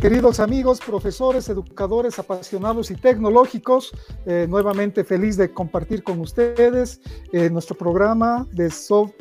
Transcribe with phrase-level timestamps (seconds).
[0.00, 3.92] Queridos amigos, profesores, educadores, apasionados y tecnológicos,
[4.24, 7.02] eh, nuevamente feliz de compartir con ustedes
[7.34, 8.72] eh, nuestro programa de,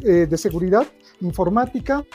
[0.03, 0.87] eh, de seguridad
[1.19, 2.05] informática.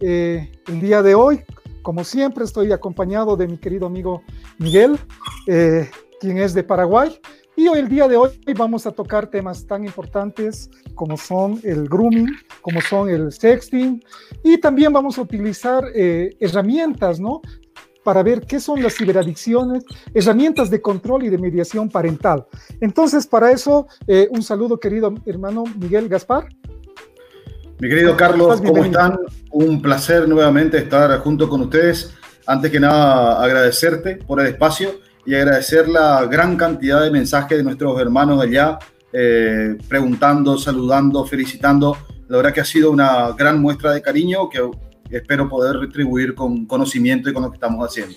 [0.00, 1.44] el día de hoy,
[1.82, 4.22] como siempre, estoy acompañado de mi querido amigo
[4.58, 4.98] Miguel,
[5.46, 7.20] quien es de Paraguay.
[7.54, 11.88] Y hoy, el día de hoy, vamos a tocar temas tan importantes como son el
[11.88, 14.02] grooming, como son el sexting,
[14.42, 17.42] y también vamos a utilizar herramientas, ¿no?
[18.04, 19.84] Para ver qué son las ciberadicciones,
[20.14, 22.46] herramientas de control y de mediación parental.
[22.80, 26.48] Entonces, para eso, eh, un saludo, querido hermano Miguel Gaspar.
[27.78, 29.18] Mi querido Carlos, ¿cómo están?
[29.50, 32.14] Un placer nuevamente estar junto con ustedes.
[32.46, 34.90] Antes que nada, agradecerte por el espacio
[35.24, 38.78] y agradecer la gran cantidad de mensajes de nuestros hermanos allá,
[39.12, 41.96] eh, preguntando, saludando, felicitando.
[42.28, 44.60] La verdad que ha sido una gran muestra de cariño que
[45.16, 48.16] espero poder retribuir con conocimiento y con lo que estamos haciendo.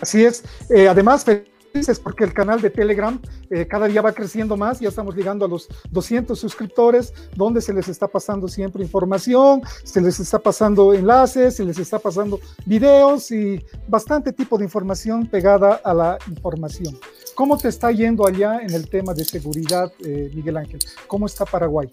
[0.00, 0.44] Así es.
[0.70, 4.88] Eh, además, felices porque el canal de Telegram eh, cada día va creciendo más, ya
[4.88, 10.20] estamos llegando a los 200 suscriptores, donde se les está pasando siempre información, se les
[10.20, 15.92] está pasando enlaces, se les está pasando videos y bastante tipo de información pegada a
[15.92, 16.96] la información.
[17.34, 20.78] ¿Cómo te está yendo allá en el tema de seguridad, eh, Miguel Ángel?
[21.08, 21.92] ¿Cómo está Paraguay?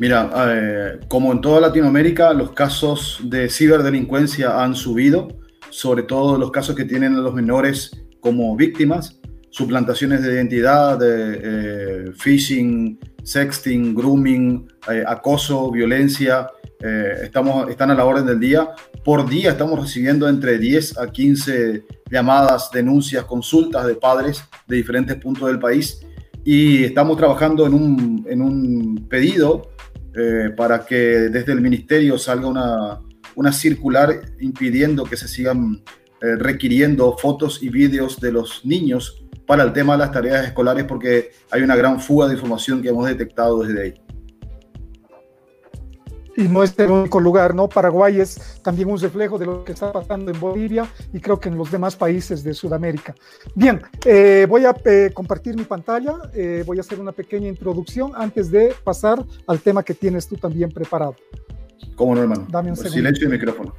[0.00, 5.28] Mira, eh, como en toda Latinoamérica, los casos de ciberdelincuencia han subido,
[5.68, 11.40] sobre todo los casos que tienen a los menores como víctimas, suplantaciones de identidad, de,
[11.42, 16.48] eh, phishing, sexting, grooming, eh, acoso, violencia,
[17.22, 18.70] estamos, están a la orden del día.
[19.04, 25.14] Por día estamos recibiendo entre 10 a 15 llamadas, denuncias, consultas de padres de diferentes
[25.16, 26.00] puntos del país
[26.42, 29.68] y estamos trabajando en un, en un pedido
[30.14, 33.00] eh, para que desde el ministerio salga una,
[33.34, 35.82] una circular impidiendo que se sigan
[36.20, 40.84] eh, requiriendo fotos y vídeos de los niños para el tema de las tareas escolares
[40.84, 43.94] porque hay una gran fuga de información que hemos detectado desde ahí
[46.40, 47.68] y no es el único lugar, ¿no?
[47.68, 51.50] Paraguay es también un reflejo de lo que está pasando en Bolivia y creo que
[51.50, 53.14] en los demás países de Sudamérica.
[53.54, 58.12] Bien, eh, voy a eh, compartir mi pantalla, eh, voy a hacer una pequeña introducción
[58.14, 61.14] antes de pasar al tema que tienes tú también preparado.
[61.94, 62.46] ¿Cómo no, hermano?
[62.50, 62.96] Dame un segundo.
[62.96, 63.74] Silencio y micrófono.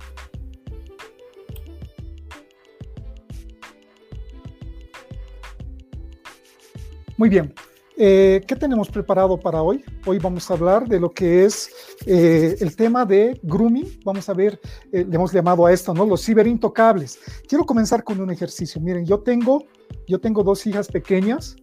[7.17, 7.53] Muy bien.
[8.03, 9.85] Eh, ¿Qué tenemos preparado para hoy?
[10.07, 11.69] Hoy vamos a hablar de lo que es
[12.07, 13.99] eh, el tema de grooming.
[14.03, 14.59] Vamos a ver,
[14.91, 16.03] eh, le hemos llamado a esto, ¿no?
[16.07, 17.19] Los ciberintocables.
[17.47, 18.81] Quiero comenzar con un ejercicio.
[18.81, 19.65] Miren, yo tengo,
[20.07, 21.55] yo tengo dos hijas pequeñas.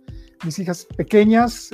[0.44, 1.71] Mis hijas pequeñas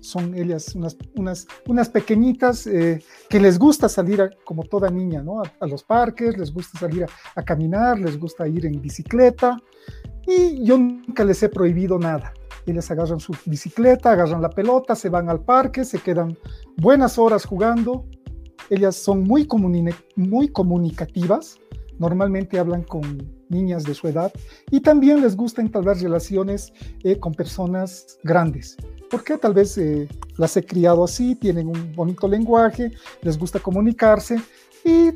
[0.00, 5.42] son ellas unas, unas, unas pequeñitas que les gusta salir como toda niña, ¿no?
[5.42, 9.58] A, los parques, les gusta salir a caminar, les gusta ir en bicicleta.
[10.26, 12.32] Y yo nunca les he prohibido nada
[12.66, 16.36] ellas agarran su bicicleta, agarran la pelota, se van al parque, se quedan
[16.76, 18.06] buenas horas jugando.
[18.70, 19.48] Ellas son muy,
[20.16, 21.58] muy comunicativas,
[21.98, 23.02] normalmente hablan con
[23.48, 24.32] niñas de su edad
[24.70, 28.76] y también les gusta entablar relaciones eh, con personas grandes,
[29.10, 34.40] porque tal vez eh, las he criado así, tienen un bonito lenguaje, les gusta comunicarse
[34.84, 35.10] y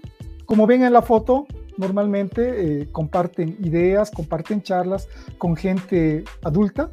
[0.45, 1.47] como ven en la foto,
[1.77, 5.09] normalmente eh, comparten ideas, comparten charlas
[5.39, 6.91] con gente adulta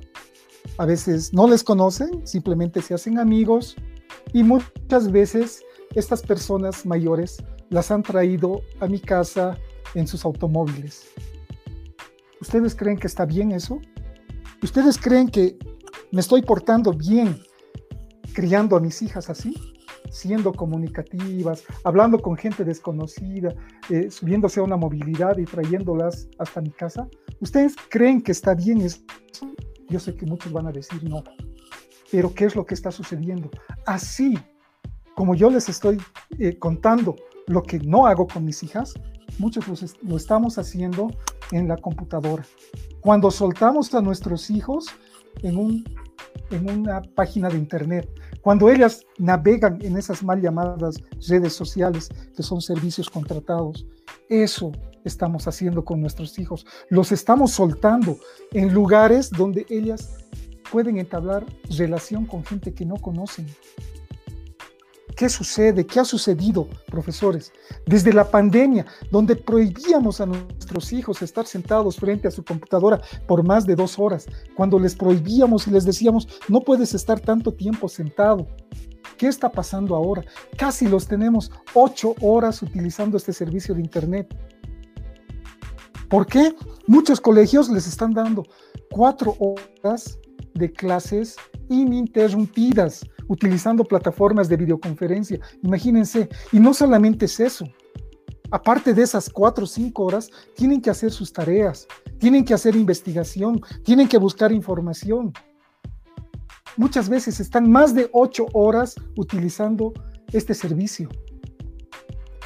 [0.77, 3.75] a veces no les conocen, simplemente se hacen amigos
[4.33, 5.63] y muchas veces
[5.95, 7.37] estas personas mayores
[7.69, 9.57] las han traído a mi casa
[9.95, 11.09] en sus automóviles.
[12.41, 13.79] ¿Ustedes creen que está bien eso?
[14.61, 15.57] ¿Ustedes creen que
[16.11, 17.39] me estoy portando bien
[18.33, 19.55] criando a mis hijas así?
[20.13, 23.55] siendo comunicativas, hablando con gente desconocida,
[23.89, 27.07] eh, subiéndose a una movilidad y trayéndolas hasta mi casa.
[27.39, 28.99] ¿Ustedes creen que está bien eso?
[29.89, 31.23] Yo sé que muchos van a decir no,
[32.11, 33.49] pero ¿qué es lo que está sucediendo?
[33.85, 34.37] Así
[35.15, 35.97] como yo les estoy
[36.39, 37.15] eh, contando
[37.47, 38.93] lo que no hago con mis hijas,
[39.37, 39.65] muchos
[40.01, 41.09] lo estamos haciendo
[41.51, 42.45] en la computadora.
[43.01, 44.87] Cuando soltamos a nuestros hijos
[45.41, 45.83] en, un,
[46.51, 48.09] en una página de internet,
[48.41, 50.95] cuando ellas navegan en esas mal llamadas
[51.27, 53.85] redes sociales, que son servicios contratados,
[54.41, 54.71] eso
[55.03, 56.65] estamos haciendo con nuestros hijos.
[56.89, 58.17] Los estamos soltando
[58.51, 60.17] en lugares donde ellas
[60.71, 61.45] pueden entablar
[61.77, 63.45] relación con gente que no conocen.
[65.15, 65.85] ¿Qué sucede?
[65.85, 67.51] ¿Qué ha sucedido, profesores?
[67.85, 73.43] Desde la pandemia, donde prohibíamos a nuestros hijos estar sentados frente a su computadora por
[73.43, 74.25] más de dos horas,
[74.55, 78.47] cuando les prohibíamos y les decíamos, no puedes estar tanto tiempo sentado.
[79.23, 80.25] ¿Qué está pasando ahora?
[80.57, 84.35] Casi los tenemos ocho horas utilizando este servicio de Internet.
[86.09, 86.53] ¿Por qué?
[86.87, 88.43] Muchos colegios les están dando
[88.91, 90.19] cuatro horas
[90.55, 91.37] de clases
[91.69, 95.39] ininterrumpidas utilizando plataformas de videoconferencia.
[95.61, 97.65] Imagínense, y no solamente es eso.
[98.51, 101.87] Aparte de esas cuatro o cinco horas, tienen que hacer sus tareas,
[102.17, 105.31] tienen que hacer investigación, tienen que buscar información.
[106.75, 109.93] Muchas veces están más de ocho horas utilizando
[110.31, 111.09] este servicio.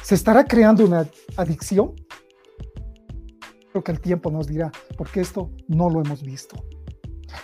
[0.02, 1.94] ¿Se estará creando una adicción?
[3.70, 6.56] Creo que el tiempo nos dirá, porque esto no lo hemos visto.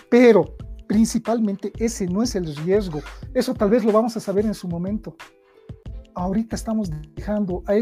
[0.09, 0.55] Pero
[0.87, 3.01] principalmente ese no es el riesgo.
[3.33, 5.15] Eso tal vez lo vamos a saber en su momento.
[6.13, 7.73] Ahorita estamos dejando a,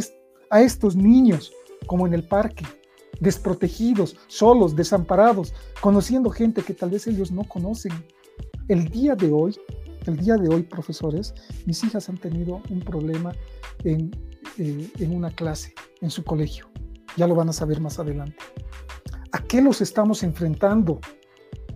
[0.50, 1.51] a estos niños
[1.88, 2.65] como en el parque,
[3.19, 7.91] desprotegidos, solos, desamparados, conociendo gente que tal vez ellos no conocen.
[8.69, 9.57] El día de hoy,
[10.06, 11.33] el día de hoy, profesores,
[11.65, 13.33] mis hijas han tenido un problema
[13.83, 14.10] en,
[14.57, 16.69] eh, en una clase, en su colegio.
[17.18, 18.38] Ya lo van a saber más adelante.
[19.33, 21.01] ¿A qué los estamos enfrentando?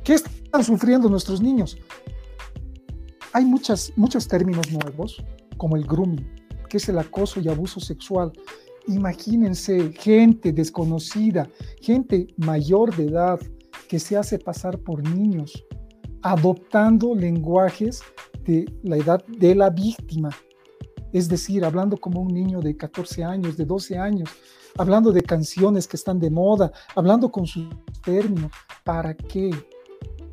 [0.06, 1.78] ¿Qué están sufriendo nuestros niños?
[3.34, 5.22] Hay muchas, muchos términos nuevos,
[5.58, 6.26] como el grooming,
[6.70, 8.32] que es el acoso y abuso sexual.
[8.88, 11.50] Imagínense gente desconocida,
[11.82, 13.40] gente mayor de edad
[13.90, 15.66] que se hace pasar por niños,
[16.22, 18.02] adoptando lenguajes
[18.44, 20.30] de la edad de la víctima.
[21.14, 24.30] Es decir, hablando como un niño de 14 años, de 12 años,
[24.78, 27.68] hablando de canciones que están de moda, hablando con sus
[28.04, 28.52] términos.
[28.84, 29.52] ¿Para qué?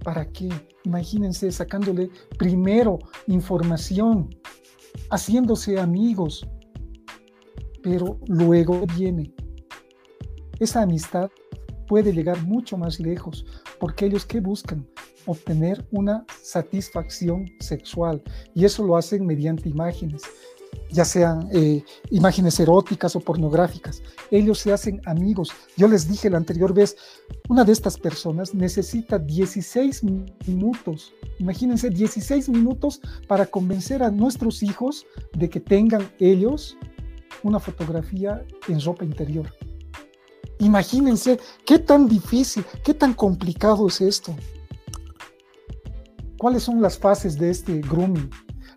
[0.02, 0.48] ¿Para qué?
[0.84, 4.28] Imagínense sacándole primero información,
[5.10, 6.46] haciéndose amigos,
[7.82, 9.32] pero luego viene.
[10.58, 11.31] Esa amistad
[11.86, 13.46] puede llegar mucho más lejos,
[13.78, 14.86] porque ellos que buscan
[15.26, 18.23] obtener una satisfacción sexual
[18.55, 20.23] y eso lo hacen mediante imágenes
[20.91, 24.03] ya sean eh, imágenes eróticas o pornográficas.
[24.31, 25.50] Ellos se hacen amigos.
[25.76, 26.97] Yo les dije la anterior vez,
[27.49, 30.03] una de estas personas necesita 16
[30.47, 35.06] minutos, imagínense 16 minutos para convencer a nuestros hijos
[35.37, 36.77] de que tengan ellos
[37.43, 39.53] una fotografía en ropa interior.
[40.61, 44.35] Imagínense qué tan difícil, qué tan complicado es esto.
[46.44, 48.29] ¿Cuáles son las fases de este grooming?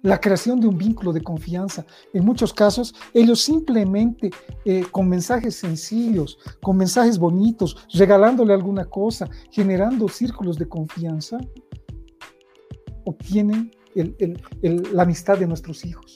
[0.02, 1.86] la creación de un vínculo de confianza.
[2.14, 4.30] En muchos casos, ellos simplemente
[4.64, 11.40] eh, con mensajes sencillos, con mensajes bonitos, regalándole alguna cosa, generando círculos de confianza,
[13.04, 13.70] obtienen
[14.94, 16.16] la amistad de nuestros hijos.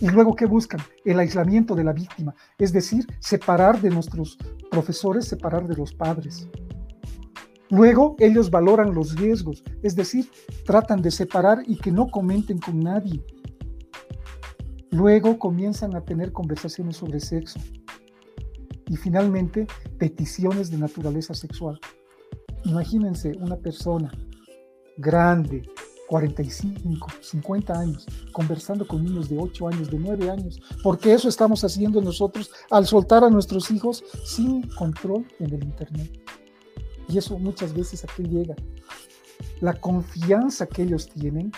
[0.00, 0.80] Y luego, ¿qué buscan?
[1.04, 4.36] El aislamiento de la víctima, es decir, separar de nuestros
[4.68, 6.48] profesores, separar de los padres.
[7.70, 10.30] Luego ellos valoran los riesgos, es decir,
[10.64, 13.22] tratan de separar y que no comenten con nadie.
[14.90, 17.60] Luego comienzan a tener conversaciones sobre sexo.
[18.86, 19.66] Y finalmente,
[19.98, 21.78] peticiones de naturaleza sexual.
[22.64, 24.10] Imagínense una persona
[24.96, 25.62] grande,
[26.08, 31.62] 45, 50 años, conversando con niños de 8 años, de 9 años, porque eso estamos
[31.64, 36.18] haciendo nosotros al soltar a nuestros hijos sin control en el Internet.
[37.08, 38.54] Y eso muchas veces a qué llega.
[39.60, 41.52] La confianza que ellos tienen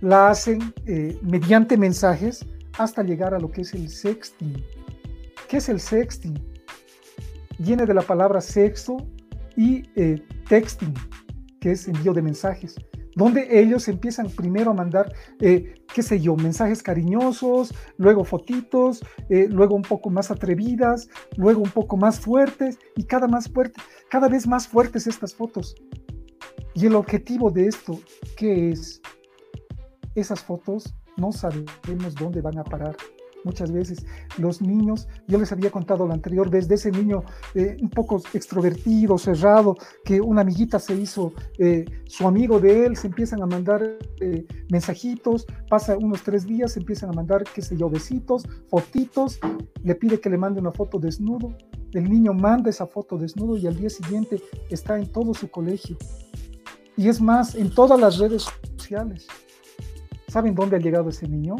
[0.00, 2.44] la hacen eh, mediante mensajes
[2.78, 4.62] hasta llegar a lo que es el sexting.
[5.48, 6.38] ¿Qué es el sexting?
[7.58, 8.96] Viene de la palabra sexo
[9.56, 10.94] y eh, texting,
[11.60, 12.76] que es envío de mensajes
[13.16, 19.46] donde ellos empiezan primero a mandar, eh, qué sé yo, mensajes cariñosos, luego fotitos, eh,
[19.48, 23.80] luego un poco más atrevidas, luego un poco más fuertes y cada, más fuerte,
[24.10, 25.74] cada vez más fuertes estas fotos.
[26.74, 27.98] Y el objetivo de esto,
[28.36, 29.00] ¿qué es?
[30.14, 32.96] Esas fotos no sabemos dónde van a parar
[33.44, 34.04] muchas veces.
[34.38, 37.22] Los niños, yo les había contado la anterior vez de ese niño
[37.54, 42.96] eh, un poco extrovertido, cerrado, que una amiguita se hizo eh, su amigo de él,
[42.96, 47.62] se empiezan a mandar eh, mensajitos, pasa unos tres días, se empiezan a mandar, qué
[47.62, 49.38] sé yo, besitos, fotitos,
[49.82, 51.56] le pide que le mande una foto desnudo.
[51.92, 55.96] El niño manda esa foto desnudo y al día siguiente está en todo su colegio.
[56.96, 58.46] Y es más, en todas las redes
[58.76, 59.26] sociales.
[60.28, 61.54] ¿Saben dónde ha llegado ese niño?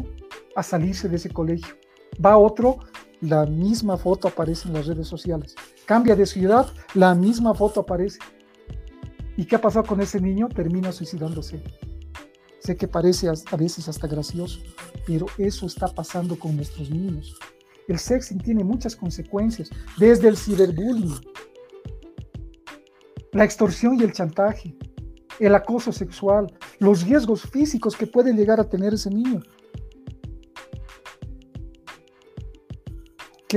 [0.55, 1.75] A salirse de ese colegio.
[2.23, 2.79] Va otro,
[3.21, 5.55] la misma foto aparece en las redes sociales.
[5.85, 8.19] Cambia de ciudad, la misma foto aparece.
[9.37, 10.47] ¿Y qué ha pasado con ese niño?
[10.47, 11.61] Termina suicidándose.
[12.59, 14.59] Sé que parece a veces hasta gracioso,
[15.05, 17.37] pero eso está pasando con nuestros niños.
[17.87, 21.13] El sexting tiene muchas consecuencias, desde el ciberbullying,
[23.33, 24.75] la extorsión y el chantaje,
[25.39, 29.41] el acoso sexual, los riesgos físicos que puede llegar a tener ese niño.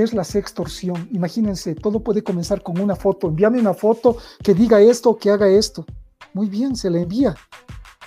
[0.03, 1.09] Es la sextorsión.
[1.11, 3.27] Imagínense, todo puede comenzar con una foto.
[3.27, 5.85] Envíame una foto que diga esto, que haga esto.
[6.33, 7.35] Muy bien, se le envía.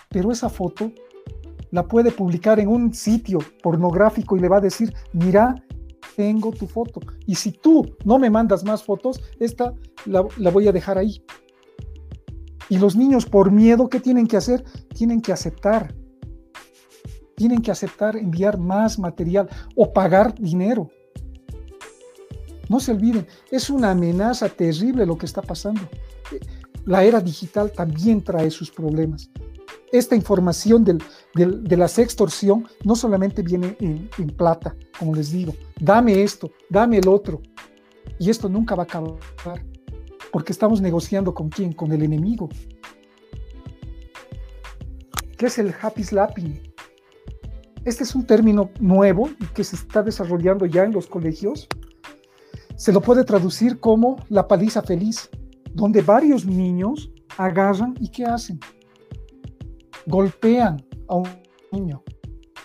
[0.09, 0.93] Pero esa foto
[1.71, 5.55] la puede publicar en un sitio pornográfico y le va a decir, mira,
[6.17, 7.01] tengo tu foto.
[7.27, 11.25] Y si tú no me mandas más fotos, esta la, la voy a dejar ahí.
[12.69, 14.65] Y los niños por miedo, ¿qué tienen que hacer?
[14.95, 15.95] Tienen que aceptar.
[17.37, 20.91] Tienen que aceptar enviar más material o pagar dinero.
[22.73, 25.83] No se olviden, es una amenaza terrible lo que está pasando.
[26.87, 29.31] La era digital también trae sus problemas.
[29.93, 36.23] Esta información de la sextorsión no solamente viene en, en plata, como les digo, dame
[36.23, 37.43] esto, dame el otro.
[38.19, 39.19] Y esto nunca va a acabar
[40.33, 42.49] porque estamos negociando con quién, con el enemigo.
[45.37, 46.73] ¿Qué es el happy slapping?
[47.85, 51.69] Este es un término nuevo que se está desarrollando ya en los colegios.
[52.83, 55.31] Se lo puede traducir como la paliza feliz,
[55.73, 58.59] donde varios niños agarran y ¿qué hacen?
[60.05, 61.29] Golpean a un
[61.71, 62.03] niño,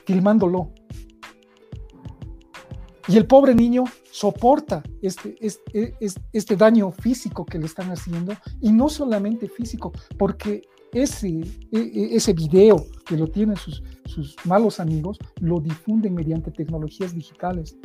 [0.07, 0.71] filmándolo.
[3.07, 5.93] Y el pobre niño soporta este, este,
[6.33, 12.15] este, daño físico que le están haciendo, y no solamente físico, porque ese, e, e,
[12.15, 17.77] ese video que lo tienen sus, sus malos amigos, lo difunden mediante tecnologías digitales.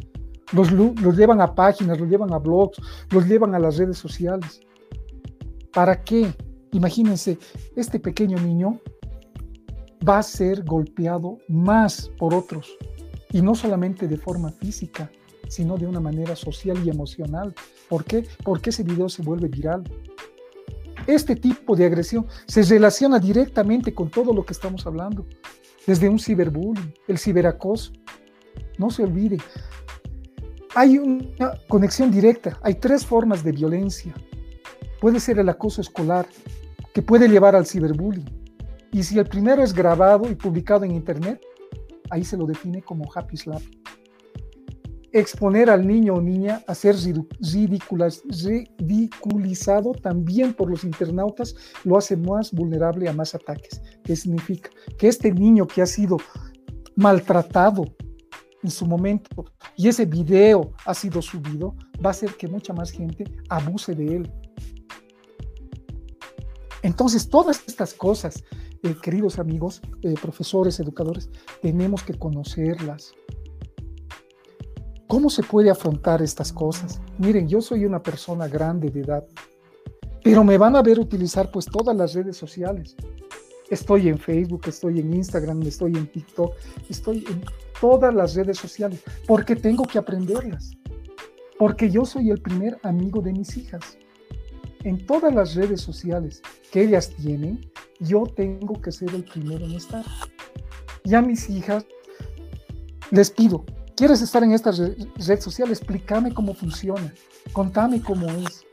[0.52, 0.70] Los,
[1.16, 2.78] llevan a páginas, los llevan a blogs,
[3.10, 4.60] los llevan a las redes sociales.
[5.72, 6.32] ¿Para qué?
[6.72, 7.38] Imagínense,
[7.76, 8.80] este pequeño niño
[10.06, 12.76] va a ser golpeado más por otros
[13.32, 15.10] y no solamente de forma física,
[15.48, 17.54] sino de una manera social y emocional.
[17.88, 18.26] ¿Por qué?
[18.44, 19.84] Porque ese video se vuelve viral.
[21.06, 25.26] Este tipo de agresión se relaciona directamente con todo lo que estamos hablando,
[25.86, 27.92] desde un ciberbullying, el ciberacoso.
[28.78, 29.38] No se olvide,
[30.74, 34.14] hay una conexión directa, hay tres formas de violencia.
[35.00, 36.26] Puede ser el acoso escolar,
[36.94, 38.28] que puede llevar al ciberbullying.
[38.92, 41.40] Y si el primero es grabado y publicado en Internet,
[42.10, 43.62] ahí se lo define como happy slap.
[45.12, 46.96] Exponer al niño o niña a ser
[48.78, 53.82] ridiculizado también por los internautas lo hace más vulnerable a más ataques.
[54.04, 54.70] ¿Qué significa?
[54.96, 56.16] Que este niño que ha sido
[56.96, 57.84] maltratado
[58.62, 59.44] en su momento
[59.76, 64.16] y ese video ha sido subido, va a hacer que mucha más gente abuse de
[64.16, 64.32] él.
[66.82, 68.42] Entonces, todas estas cosas
[68.84, 73.12] eh, queridos amigos, eh, profesores, educadores, tenemos que conocerlas.
[75.06, 77.00] ¿Cómo se puede afrontar estas cosas?
[77.18, 79.24] Miren, yo soy una persona grande de edad,
[80.24, 82.96] pero me van a ver utilizar pues todas las redes sociales.
[83.72, 86.54] Estoy en Facebook, estoy en Instagram, estoy en TikTok,
[86.90, 87.42] estoy en
[87.80, 90.72] todas las redes sociales, porque tengo que aprenderlas,
[91.58, 93.96] porque yo soy el primer amigo de mis hijas.
[94.84, 99.72] En todas las redes sociales que ellas tienen, yo tengo que ser el primero en
[99.72, 100.04] estar.
[101.02, 101.86] Y a mis hijas
[103.10, 103.64] les pido,
[103.96, 105.70] ¿quieres estar en esta red social?
[105.70, 107.14] Explícame cómo funciona,
[107.54, 108.66] contame cómo es.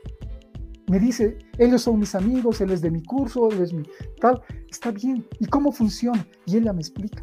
[0.90, 3.84] Me dice, ellos son mis amigos, él es de mi curso, él es mi
[4.20, 5.24] tal, está bien.
[5.38, 6.26] ¿Y cómo funciona?
[6.46, 7.22] Y ella me explica.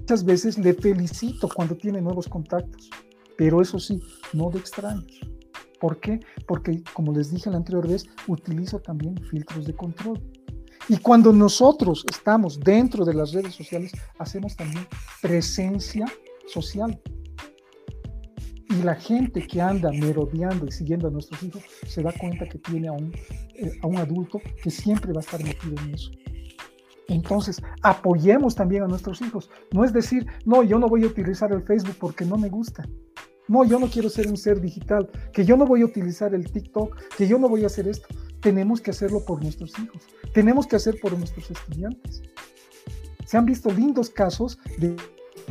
[0.00, 2.90] Muchas veces le felicito cuando tiene nuevos contactos,
[3.38, 5.20] pero eso sí, no de extraños.
[5.78, 6.18] ¿Por qué?
[6.48, 10.20] Porque, como les dije la anterior vez, utilizo también filtros de control.
[10.88, 14.84] Y cuando nosotros estamos dentro de las redes sociales, hacemos también
[15.20, 16.06] presencia
[16.48, 17.00] social.
[18.82, 22.88] La gente que anda merodeando y siguiendo a nuestros hijos se da cuenta que tiene
[22.88, 23.12] a un,
[23.54, 26.10] eh, a un adulto que siempre va a estar metido en eso.
[27.08, 29.50] Entonces, apoyemos también a nuestros hijos.
[29.72, 32.86] No es decir, no, yo no voy a utilizar el Facebook porque no me gusta.
[33.48, 36.50] No, yo no quiero ser un ser digital, que yo no voy a utilizar el
[36.50, 38.06] TikTok, que yo no voy a hacer esto
[38.42, 40.02] tenemos que hacerlo por nuestros hijos,
[40.34, 42.22] tenemos que hacer por nuestros estudiantes.
[43.24, 44.96] Se han visto lindos casos de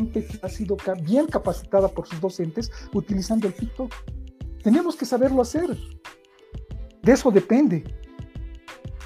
[0.02, 3.94] gente que ha sido bien capacitada por sus docentes utilizando el TikTok.
[4.64, 5.78] Tenemos que saberlo hacer.
[7.04, 7.84] De eso depende.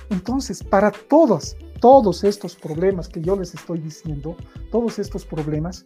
[0.10, 4.36] Entonces, para todos, todos estos problemas que yo les estoy diciendo,
[4.72, 5.84] todos estos problemas,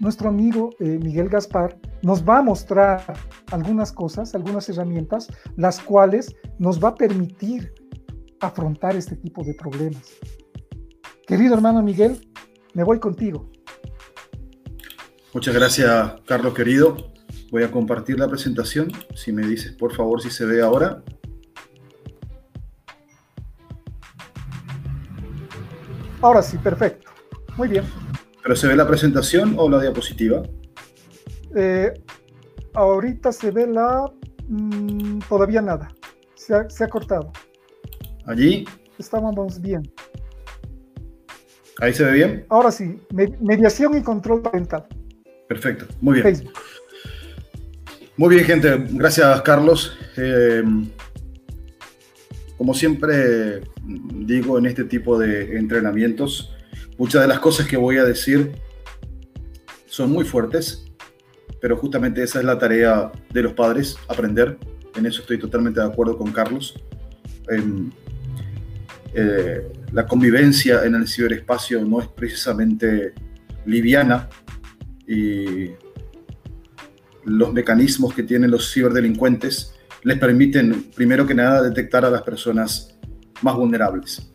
[0.00, 3.00] nuestro amigo eh, Miguel Gaspar nos va a mostrar
[3.50, 7.72] algunas cosas, algunas herramientas, las cuales nos va a permitir
[8.40, 10.06] afrontar este tipo de problemas.
[11.26, 12.20] Querido hermano Miguel,
[12.74, 13.48] me voy contigo.
[15.36, 16.96] Muchas gracias, Carlos querido.
[17.50, 18.90] Voy a compartir la presentación.
[19.14, 21.02] Si me dices, por favor, si se ve ahora.
[26.22, 27.10] Ahora sí, perfecto.
[27.58, 27.84] Muy bien.
[28.42, 30.42] ¿Pero se ve la presentación o la diapositiva?
[31.54, 31.92] Eh,
[32.72, 34.10] ahorita se ve la...
[34.48, 35.88] Mm, todavía nada.
[36.34, 37.30] Se ha, se ha cortado.
[38.24, 38.64] Allí.
[38.98, 39.82] Estábamos bien.
[41.78, 42.46] ¿Ahí se ve bien?
[42.48, 44.86] Ahora sí, mediación y control parental.
[45.48, 46.50] Perfecto, muy bien.
[48.16, 48.86] Muy bien, gente.
[48.92, 49.96] Gracias, Carlos.
[50.16, 50.62] Eh,
[52.56, 56.54] como siempre digo en este tipo de entrenamientos,
[56.96, 58.52] muchas de las cosas que voy a decir
[59.84, 60.86] son muy fuertes,
[61.60, 64.56] pero justamente esa es la tarea de los padres, aprender.
[64.94, 66.74] En eso estoy totalmente de acuerdo con Carlos.
[69.14, 69.62] Eh,
[69.92, 73.12] la convivencia en el ciberespacio no es precisamente
[73.66, 74.28] liviana
[75.06, 75.70] y
[77.24, 82.96] los mecanismos que tienen los ciberdelincuentes les permiten, primero que nada, detectar a las personas
[83.42, 84.30] más vulnerables.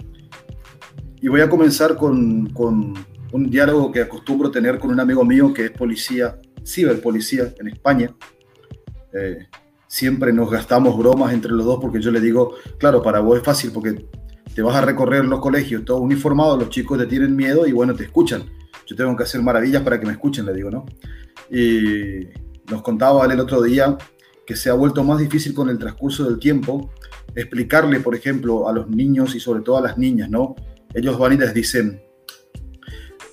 [1.21, 2.93] Y voy a comenzar con, con
[3.31, 8.13] un diálogo que acostumbro tener con un amigo mío que es policía, ciberpolicía en España.
[9.13, 9.47] Eh,
[9.87, 13.43] siempre nos gastamos bromas entre los dos porque yo le digo, claro, para vos es
[13.43, 14.05] fácil porque
[14.53, 17.95] te vas a recorrer los colegios todo uniformado, los chicos te tienen miedo y bueno,
[17.95, 18.43] te escuchan.
[18.85, 20.85] Yo tengo que hacer maravillas para que me escuchen, le digo, ¿no?
[21.49, 22.27] Y
[22.69, 23.97] nos contaba él el otro día
[24.45, 26.91] que se ha vuelto más difícil con el transcurso del tiempo
[27.35, 30.55] explicarle, por ejemplo, a los niños y sobre todo a las niñas, ¿no?
[30.93, 32.01] Ellos van y les dicen,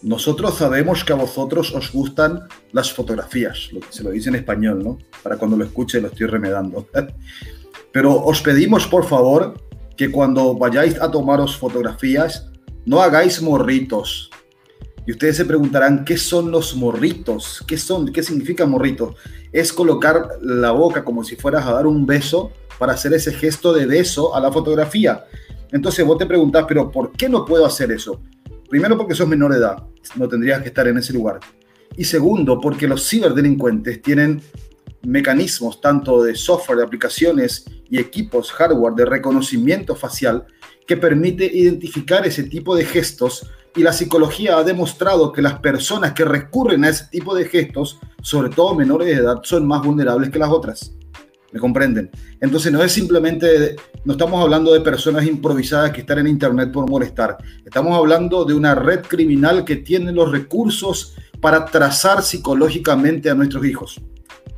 [0.03, 2.43] nosotros sabemos que a vosotros os gustan
[2.73, 4.99] las fotografías, se lo dice en español, ¿no?
[5.23, 6.87] Para cuando lo escuche lo estoy remedando.
[7.93, 9.55] Pero os pedimos, por favor,
[9.97, 12.49] que cuando vayáis a tomaros fotografías,
[12.87, 14.28] no hagáis morritos.
[15.09, 17.65] Y ustedes se preguntarán, ¿qué son los morritos?
[17.67, 18.13] ¿Qué son?
[18.13, 19.15] ¿Qué significa morrito?
[19.51, 23.73] Es colocar la boca como si fueras a dar un beso para hacer ese gesto
[23.73, 25.25] de beso a la fotografía.
[25.73, 28.21] Entonces vos te preguntás, pero ¿por qué no puedo hacer eso?
[28.69, 29.83] Primero porque sos menor de edad,
[30.17, 31.41] no tendrías que estar en ese lugar.
[31.97, 34.43] Y segundo, porque los ciberdelincuentes tienen
[35.07, 40.45] mecanismos tanto de software, de aplicaciones y equipos hardware de reconocimiento facial
[40.87, 43.47] que permite identificar ese tipo de gestos
[43.79, 48.01] y la psicología ha demostrado que las personas que recurren a ese tipo de gestos,
[48.21, 50.97] sobre todo menores de edad, son más vulnerables que las otras.
[51.53, 52.11] ¿Me comprenden?
[52.41, 56.91] Entonces no es simplemente, no estamos hablando de personas improvisadas que están en Internet por
[56.91, 57.39] molestar.
[57.65, 63.65] Estamos hablando de una red criminal que tiene los recursos para trazar psicológicamente a nuestros
[63.65, 64.01] hijos.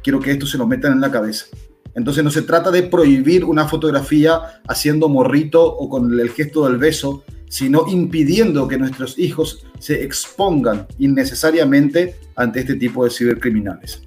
[0.02, 1.44] Quiero que esto se lo metan en la cabeza.
[1.94, 6.78] Entonces no se trata de prohibir una fotografía haciendo morrito o con el gesto del
[6.78, 14.02] beso, sino impidiendo que nuestros hijos se expongan innecesariamente ante este tipo de cibercriminales.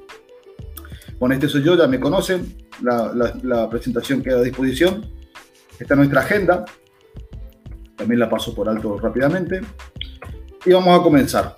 [1.20, 5.06] Bueno, este soy yo, ya me conocen, la, presentación queda a disposición.
[5.78, 6.64] Esta es nuestra agenda,
[7.98, 9.60] también la paso por alto rápidamente.
[10.66, 11.58] Y vamos a comenzar.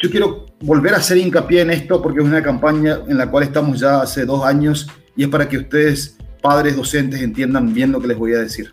[0.00, 3.44] Yo quiero volver a hacer hincapié en esto porque es una campaña en la cual
[3.44, 8.00] estamos ya hace dos años y es para que ustedes, padres, docentes, entiendan bien lo
[8.00, 8.72] que les voy a decir.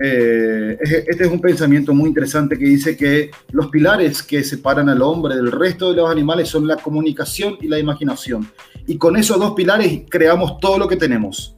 [0.00, 5.02] Eh, este es un pensamiento muy interesante que dice que los pilares que separan al
[5.02, 8.48] hombre del resto de los animales son la comunicación y la imaginación.
[8.86, 11.54] Y con esos dos pilares creamos todo lo que tenemos.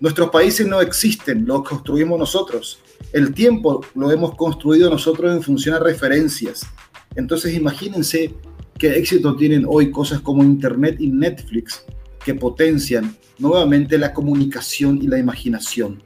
[0.00, 2.80] Nuestros países no existen, los construimos nosotros.
[3.12, 6.66] El tiempo lo hemos construido nosotros en función a referencias.
[7.14, 8.34] Entonces imagínense
[8.78, 11.84] qué éxito tienen hoy cosas como Internet y Netflix
[12.24, 16.02] que potencian nuevamente la comunicación y la imaginación.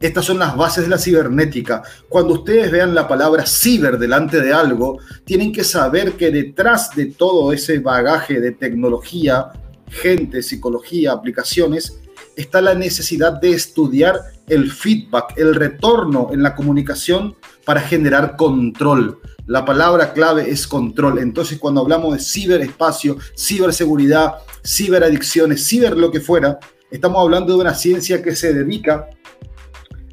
[0.00, 1.82] Estas son las bases de la cibernética.
[2.08, 7.06] Cuando ustedes vean la palabra ciber delante de algo, tienen que saber que detrás de
[7.06, 9.48] todo ese bagaje de tecnología,
[9.88, 11.98] gente, psicología, aplicaciones,
[12.36, 17.34] está la necesidad de estudiar el feedback, el retorno en la comunicación
[17.64, 19.18] para generar control.
[19.46, 21.18] La palabra clave es control.
[21.18, 24.34] Entonces, cuando hablamos de ciberespacio, ciberseguridad,
[24.64, 29.08] ciberadicciones, ciber lo que fuera, estamos hablando de una ciencia que se dedica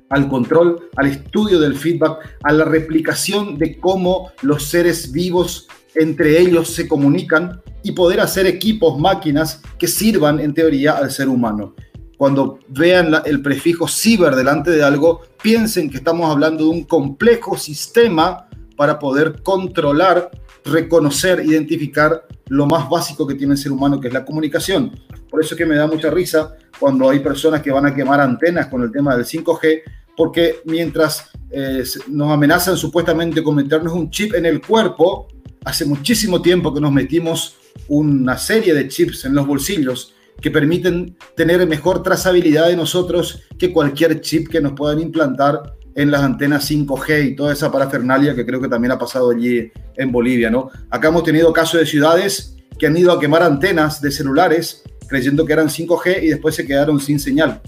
[0.10, 6.40] al control, al estudio del feedback, a la replicación de cómo los seres vivos entre
[6.40, 11.76] ellos se comunican y poder hacer equipos, máquinas que sirvan en teoría al ser humano.
[12.18, 17.58] Cuando vean el prefijo ciber delante de algo, piensen que estamos hablando de un complejo
[17.58, 20.32] sistema para poder controlar,
[20.66, 24.92] reconocer, identificar lo más básico que tiene el ser humano, que es la comunicación.
[25.30, 28.20] Por eso es que me da mucha risa cuando hay personas que van a quemar
[28.20, 29.82] antenas con el tema del 5G,
[30.18, 35.28] porque mientras eh, nos amenazan supuestamente con meternos un chip en el cuerpo,
[35.64, 41.16] hace muchísimo tiempo que nos metimos una serie de chips en los bolsillos que permiten
[41.36, 46.70] tener mejor trazabilidad de nosotros que cualquier chip que nos puedan implantar en las antenas
[46.70, 50.70] 5G y toda esa parafernalia que creo que también ha pasado allí en Bolivia, ¿no?
[50.90, 55.46] Acá hemos tenido casos de ciudades que han ido a quemar antenas de celulares creyendo
[55.46, 57.62] que eran 5G y después se quedaron sin señal.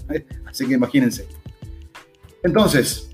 [0.46, 1.26] Así que imagínense.
[2.42, 3.10] Entonces,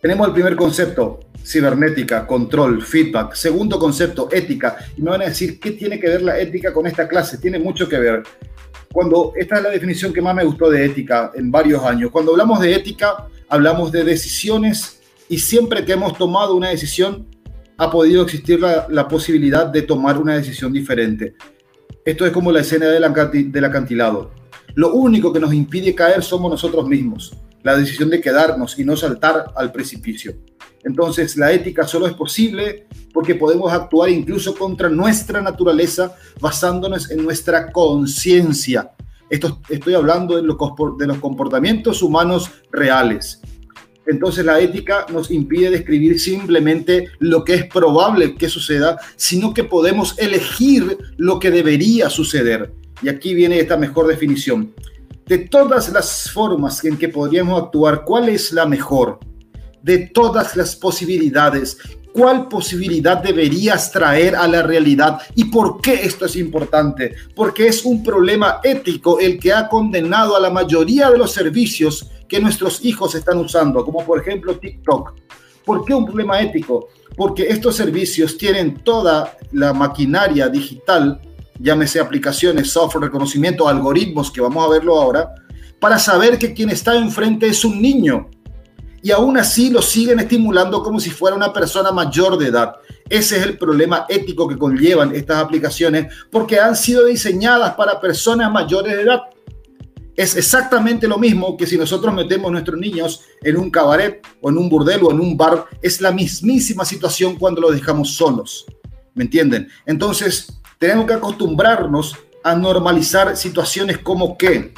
[0.00, 3.34] tenemos el primer concepto, cibernética, control, feedback.
[3.34, 4.78] Segundo concepto, ética.
[4.96, 7.38] Y me van a decir, ¿qué tiene que ver la ética con esta clase?
[7.38, 8.22] Tiene mucho que ver.
[8.92, 12.10] Cuando, esta es la definición que más me gustó de ética en varios años.
[12.10, 17.26] Cuando hablamos de ética, hablamos de decisiones y siempre que hemos tomado una decisión,
[17.76, 21.36] ha podido existir la, posibilidad de tomar una decisión diferente.
[22.04, 24.32] Esto es como la escena del, del acantilado.
[24.74, 28.96] Lo único que nos impide caer somos nosotros mismos, la decisión de quedarnos y no
[28.96, 30.34] saltar al precipicio.
[30.84, 37.22] Entonces la ética solo es posible porque podemos actuar incluso contra nuestra naturaleza basándonos en
[37.22, 38.92] nuestra conciencia.
[39.30, 40.56] Esto, estoy hablando de los,
[40.98, 43.40] de los comportamientos humanos reales.
[44.06, 49.64] Entonces la ética nos impide describir simplemente lo que es probable que suceda, sino que
[49.64, 52.72] podemos elegir lo que debería suceder.
[53.02, 54.72] Y aquí viene esta mejor definición.
[55.26, 59.18] De todas las formas en que podríamos actuar, ¿cuál es la mejor?
[59.82, 61.76] De todas las posibilidades,
[62.18, 65.20] ¿cuál posibilidad deberías traer a la realidad?
[65.36, 67.14] ¿Y por qué esto es importante?
[67.32, 72.10] Porque es un problema ético el que ha condenado a la mayoría de los servicios
[72.28, 75.14] que nuestros hijos están usando, como por ejemplo TikTok.
[75.64, 76.88] ¿Por qué un problema ético?
[77.16, 81.20] Porque estos servicios tienen toda la maquinaria digital,
[81.60, 85.34] llámese aplicaciones, software, reconocimiento, algoritmos, que vamos a verlo ahora,
[85.78, 88.28] para saber que quien está enfrente es un niño.
[89.02, 92.74] Y aún así lo siguen estimulando como si fuera una persona mayor de edad.
[93.08, 98.50] Ese es el problema ético que conllevan estas aplicaciones porque han sido diseñadas para personas
[98.50, 99.20] mayores de edad
[100.18, 104.50] es exactamente lo mismo que si nosotros metemos a nuestros niños en un cabaret o
[104.50, 105.66] en un burdel o en un bar.
[105.80, 108.66] Es la mismísima situación cuando los dejamos solos.
[109.14, 109.68] ¿Me entienden?
[109.86, 114.74] Entonces, tenemos que acostumbrarnos a normalizar situaciones como que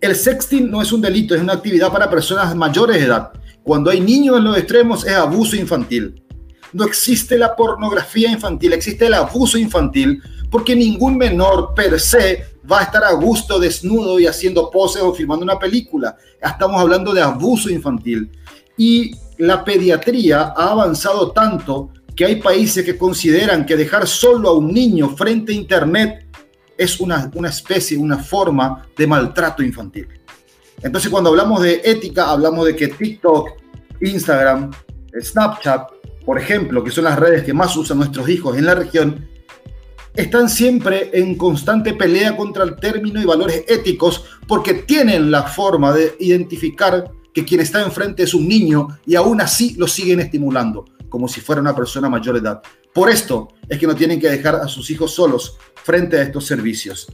[0.00, 3.32] el sexting no es un delito, es una actividad para personas mayores de edad.
[3.62, 6.22] Cuando hay niños en los extremos es abuso infantil.
[6.72, 12.80] No existe la pornografía infantil, existe el abuso infantil, porque ningún menor per se va
[12.80, 16.16] a estar a gusto desnudo y haciendo poses o filmando una película.
[16.40, 18.30] Estamos hablando de abuso infantil.
[18.76, 24.56] Y la pediatría ha avanzado tanto que hay países que consideran que dejar solo a
[24.56, 26.25] un niño frente a Internet
[26.76, 30.08] es una, una especie, una forma de maltrato infantil.
[30.82, 33.50] Entonces cuando hablamos de ética, hablamos de que TikTok,
[34.00, 34.70] Instagram,
[35.18, 35.88] Snapchat,
[36.24, 39.28] por ejemplo, que son las redes que más usan nuestros hijos en la región,
[40.14, 45.92] están siempre en constante pelea contra el término y valores éticos porque tienen la forma
[45.92, 50.86] de identificar que quien está enfrente es un niño y aún así lo siguen estimulando
[51.08, 52.62] como si fuera una persona mayor edad.
[52.96, 56.46] Por esto es que no tienen que dejar a sus hijos solos frente a estos
[56.46, 57.06] servicios.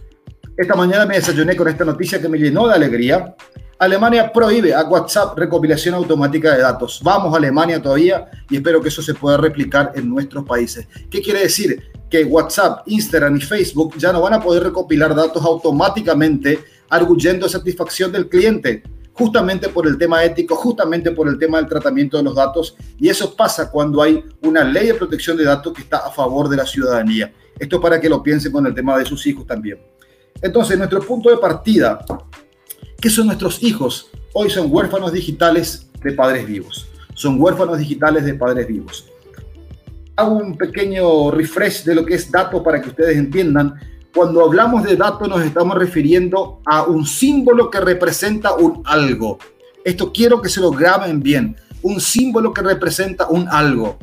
[0.56, 3.34] Esta mañana me desayuné con esta noticia que me llenó de alegría.
[3.80, 7.00] Alemania prohíbe a WhatsApp recopilación automática de datos.
[7.02, 10.86] Vamos a Alemania todavía y espero que eso se pueda replicar en nuestros países.
[11.10, 11.90] ¿Qué quiere decir?
[12.08, 18.12] que WhatsApp, Instagram y Facebook ya no van a poder recopilar datos automáticamente, arguyendo satisfacción
[18.12, 18.82] del cliente,
[19.12, 22.76] justamente por el tema ético, justamente por el tema del tratamiento de los datos.
[22.98, 26.48] Y eso pasa cuando hay una ley de protección de datos que está a favor
[26.48, 27.32] de la ciudadanía.
[27.58, 29.78] Esto para que lo piensen con el tema de sus hijos también.
[30.40, 32.04] Entonces, nuestro punto de partida,
[33.00, 34.10] ¿qué son nuestros hijos?
[34.32, 36.88] Hoy son huérfanos digitales de padres vivos.
[37.14, 39.06] Son huérfanos digitales de padres vivos
[40.16, 43.74] hago un pequeño refresh de lo que es dato para que ustedes entiendan.
[44.14, 49.38] Cuando hablamos de dato nos estamos refiriendo a un símbolo que representa un algo.
[49.84, 51.56] Esto quiero que se lo graben bien.
[51.80, 53.98] Un símbolo que representa un algo.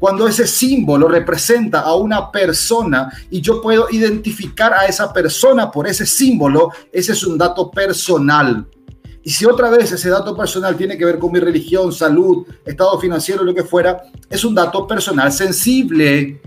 [0.00, 5.86] Cuando ese símbolo representa a una persona y yo puedo identificar a esa persona por
[5.86, 8.66] ese símbolo, ese es un dato personal.
[9.22, 12.98] Y si otra vez ese dato personal tiene que ver con mi religión, salud, estado
[12.98, 16.42] financiero, lo que fuera, es un dato personal sensible.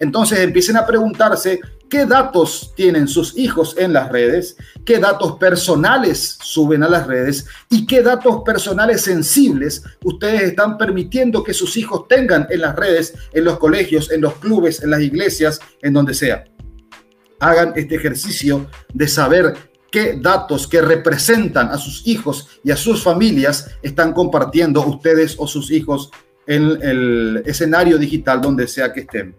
[0.00, 6.38] Entonces empiecen a preguntarse qué datos tienen sus hijos en las redes, qué datos personales
[6.42, 12.06] suben a las redes y qué datos personales sensibles ustedes están permitiendo que sus hijos
[12.08, 16.14] tengan en las redes, en los colegios, en los clubes, en las iglesias, en donde
[16.14, 16.44] sea.
[17.40, 19.54] Hagan este ejercicio de saber
[19.90, 25.46] qué datos que representan a sus hijos y a sus familias están compartiendo ustedes o
[25.46, 26.10] sus hijos
[26.46, 29.36] en el escenario digital donde sea que estén.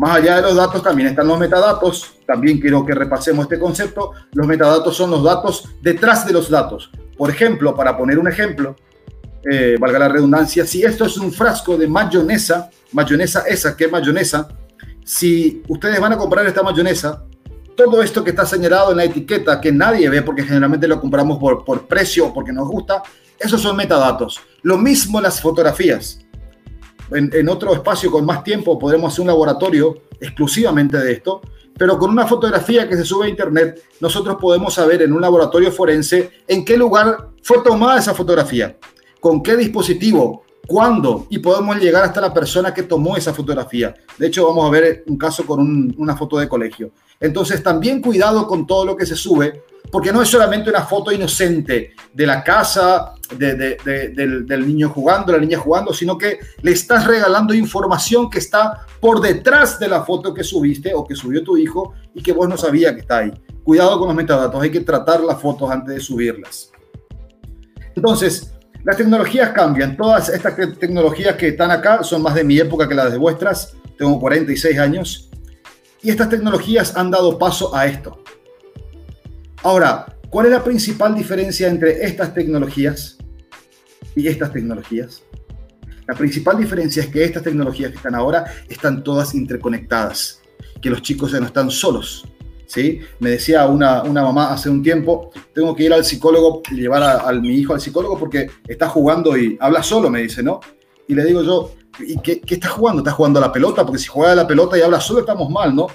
[0.00, 2.14] Más allá de los datos también están los metadatos.
[2.26, 4.12] También quiero que repasemos este concepto.
[4.32, 6.90] Los metadatos son los datos detrás de los datos.
[7.18, 8.76] Por ejemplo, para poner un ejemplo,
[9.44, 14.48] eh, valga la redundancia, si esto es un frasco de mayonesa, mayonesa esa, ¿qué mayonesa?
[15.04, 17.22] Si ustedes van a comprar esta mayonesa,
[17.76, 21.36] todo esto que está señalado en la etiqueta, que nadie ve porque generalmente lo compramos
[21.36, 23.02] por, por precio o porque nos gusta,
[23.38, 24.40] esos son metadatos.
[24.62, 26.20] Lo mismo las fotografías.
[27.12, 31.40] En, otro espacio con más tiempo podremos hacer un laboratorio exclusivamente de esto,
[31.76, 35.72] pero con una fotografía que se sube a internet, nosotros podemos saber en un laboratorio
[35.72, 38.76] forense en qué lugar fue tomada esa fotografía,
[39.18, 43.94] con qué dispositivo, cuándo, y podemos llegar hasta la persona que tomó esa fotografía.
[44.18, 46.92] De hecho, vamos a ver un caso con una foto de colegio.
[47.18, 51.12] Entonces, también cuidado con todo lo que se sube, porque no es solamente una foto
[51.12, 57.54] inocente de la casa, del, niño jugando, la niña jugando, sino que le estás regalando
[57.54, 61.94] información que está por detrás de la foto que subiste o que subió tu hijo
[62.14, 63.32] y que vos no sabías que está ahí.
[63.64, 66.70] Cuidado con los metadatos, hay que tratar las fotos antes de subirlas.
[67.94, 69.96] Entonces, las tecnologías cambian.
[69.96, 73.74] Todas estas tecnologías que están acá son más de mi época que las de vuestras.
[73.98, 75.30] Tengo 46 años
[76.02, 78.22] y estas tecnologías han dado paso a esto.
[79.62, 83.18] Ahora, ¿cuál es la principal diferencia entre estas tecnologías
[84.16, 85.22] y estas tecnologías?
[86.08, 90.40] La principal diferencia es que estas tecnologías que están ahora están todas interconectadas,
[90.80, 92.26] que los chicos ya no están solos.
[92.66, 93.00] ¿sí?
[93.18, 97.32] Me decía una, una mamá hace un tiempo, tengo que ir al psicólogo llevar a,
[97.32, 100.60] mi hijo al psicólogo porque está jugando y habla solo, me dice, ¿no?
[101.06, 103.00] Y le digo yo, ¿y qué, estás jugando?
[103.02, 103.84] ¿Estás jugando a la pelota?
[103.84, 105.88] Porque si juega a la pelota y habla solo, estamos mal, ¿no?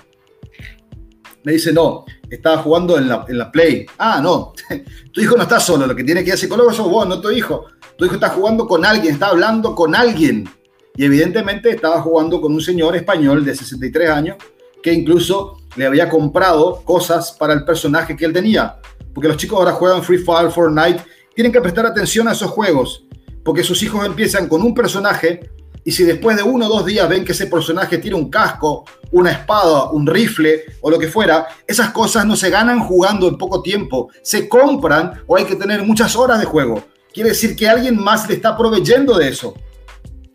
[1.46, 3.86] Me dice, no, estaba jugando en la, en la Play.
[3.98, 4.54] Ah, no,
[5.14, 7.22] tu hijo no está solo, lo que tiene que ir al psicólogo sos vos, no
[7.22, 7.68] tu hijo.
[7.98, 10.50] Tu hijo está jugando con alguien, está hablando con alguien.
[10.98, 14.38] Y evidentemente estaba jugando con un señor español de 63 años
[14.82, 18.78] que incluso le había comprado cosas para el personaje que él tenía.
[19.14, 21.04] Porque los chicos ahora juegan Free Fire, Fortnite,
[21.34, 23.06] tienen que prestar atención a esos juegos,
[23.44, 25.52] porque sus hijos empiezan con un personaje
[25.88, 28.86] y si después de uno o dos días ven que ese personaje tiene un casco,
[29.12, 33.38] una espada, un rifle o lo que fuera, esas cosas no se ganan jugando en
[33.38, 36.84] poco tiempo, se compran o hay que tener muchas horas de juego.
[37.14, 39.54] Quiere decir que alguien más le está proveyendo de eso.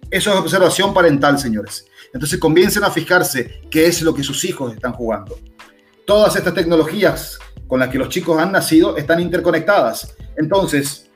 [0.08, 1.84] Eso es observación parental, señores.
[2.14, 5.36] Entonces comiencen a fijarse qué es lo que sus hijos están jugando.
[6.06, 10.14] Todas estas tecnologías con las que los chicos han nacido están interconectadas.
[10.36, 11.09] Entonces,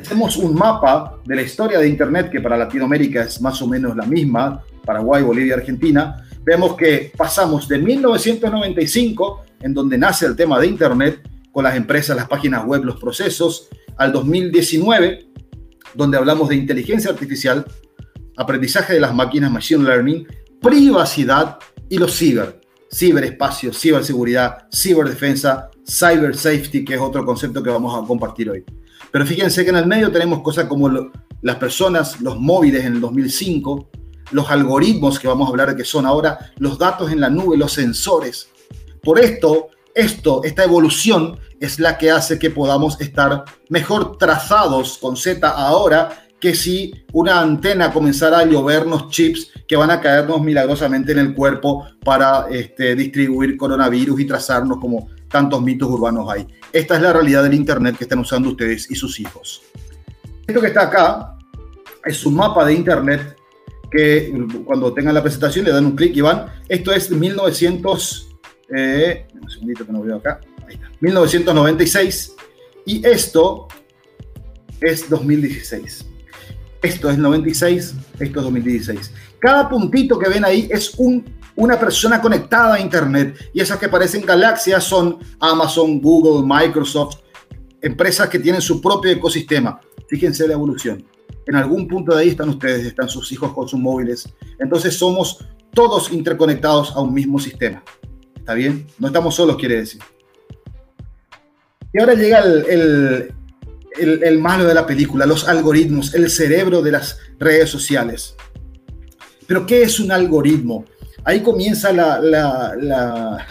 [0.00, 3.94] Hacemos un mapa de la historia de Internet, que para Latinoamérica es más o menos
[3.96, 6.26] la misma, Paraguay, Bolivia, Argentina.
[6.42, 11.20] Vemos que pasamos de 1995, en donde nace el tema de Internet,
[11.52, 15.28] con las empresas, las páginas web, los procesos, al 2019,
[15.94, 17.66] donde hablamos de inteligencia artificial,
[18.36, 20.26] aprendizaje de las máquinas, machine learning,
[20.60, 21.58] privacidad
[21.88, 22.60] y los ciber,
[22.90, 28.64] ciberespacio, ciberseguridad, ciberdefensa, cyber safety, que es otro concepto que vamos a compartir hoy.
[29.10, 30.88] Pero fíjense que en el medio tenemos cosas como
[31.42, 33.88] las personas, los móviles en el 2005,
[34.32, 37.56] los algoritmos que vamos a hablar de que son ahora, los datos en la nube,
[37.56, 38.48] los sensores.
[39.02, 45.16] Por esto, esto, esta evolución es la que hace que podamos estar mejor trazados con
[45.16, 51.12] Z ahora que si una antena comenzara a llovernos chips que van a caernos milagrosamente
[51.12, 56.46] en el cuerpo para este, distribuir coronavirus y trazarnos como tantos mitos urbanos hay.
[56.72, 59.62] Esta es la realidad del Internet que están usando ustedes y sus hijos.
[60.46, 61.38] Esto que está acá
[62.04, 63.36] es un mapa de Internet
[63.90, 64.32] que
[64.64, 66.46] cuando tengan la presentación le dan un clic y van.
[66.68, 68.28] Esto es 1900,
[68.74, 72.34] eh, un segundito que no veo acá, ahí está, 1996
[72.86, 73.68] y esto
[74.80, 76.06] es 2016.
[76.82, 79.12] Esto es 96, esto es 2016.
[79.38, 81.24] Cada puntito que ven ahí es un
[81.60, 83.50] una persona conectada a Internet.
[83.52, 87.18] Y esas que parecen galaxias son Amazon, Google, Microsoft,
[87.82, 89.78] empresas que tienen su propio ecosistema.
[90.08, 91.04] Fíjense la evolución.
[91.46, 94.26] En algún punto de ahí están ustedes, están sus hijos con sus móviles.
[94.58, 95.44] Entonces somos
[95.74, 97.82] todos interconectados a un mismo sistema.
[98.36, 98.86] ¿Está bien?
[98.98, 100.00] No estamos solos, quiere decir.
[101.92, 103.34] Y ahora llega el,
[103.98, 108.34] el, malo de la película, los algoritmos, el cerebro de las redes sociales.
[109.46, 110.86] Pero ¿qué es un algoritmo?
[111.24, 113.46] Ahí comienza la, la,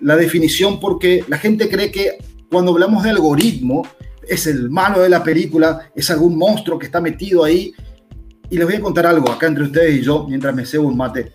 [0.00, 2.18] la, definición porque la gente cree que
[2.50, 3.86] cuando hablamos de algoritmo
[4.28, 7.72] es el malo de la película, es algún monstruo que está metido ahí.
[8.48, 10.96] Y les voy a contar algo acá entre ustedes y yo mientras me cebo un
[10.96, 11.32] mate.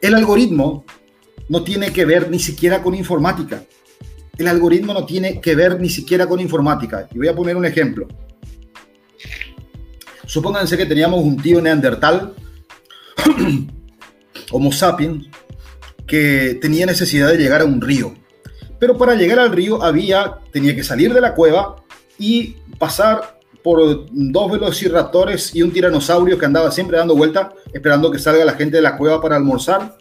[0.00, 0.84] El algoritmo
[1.48, 3.62] no tiene que ver ni siquiera con informática.
[4.36, 7.08] El algoritmo no tiene que ver ni siquiera con informática.
[7.12, 8.06] Y voy a poner un ejemplo.
[10.26, 12.34] Supónganse que teníamos un tío neandertal
[14.50, 15.26] Homo sapiens,
[16.06, 18.14] que tenía necesidad de llegar a un río.
[18.78, 21.76] Pero para llegar al río había, tenía que salir de la cueva
[22.18, 28.18] y pasar por dos velociraptores y un tiranosaurio que andaba siempre dando vueltas, esperando que
[28.18, 29.98] salga la gente de la cueva para almorzar.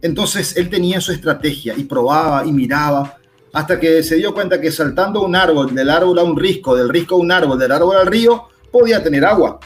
[0.00, 3.18] Entonces él tenía su estrategia y probaba y miraba
[3.52, 6.88] hasta que se dio cuenta que saltando un árbol, del árbol a un risco, del
[6.88, 9.58] risco a un árbol, del árbol al río, podía tener agua.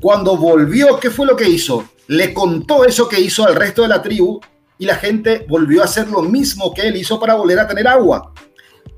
[0.00, 1.84] Cuando volvió, ¿qué fue lo que hizo?
[2.10, 4.40] Le contó eso que hizo al resto de la tribu
[4.78, 7.86] y la gente volvió a hacer lo mismo que él hizo para volver a tener
[7.86, 8.32] agua.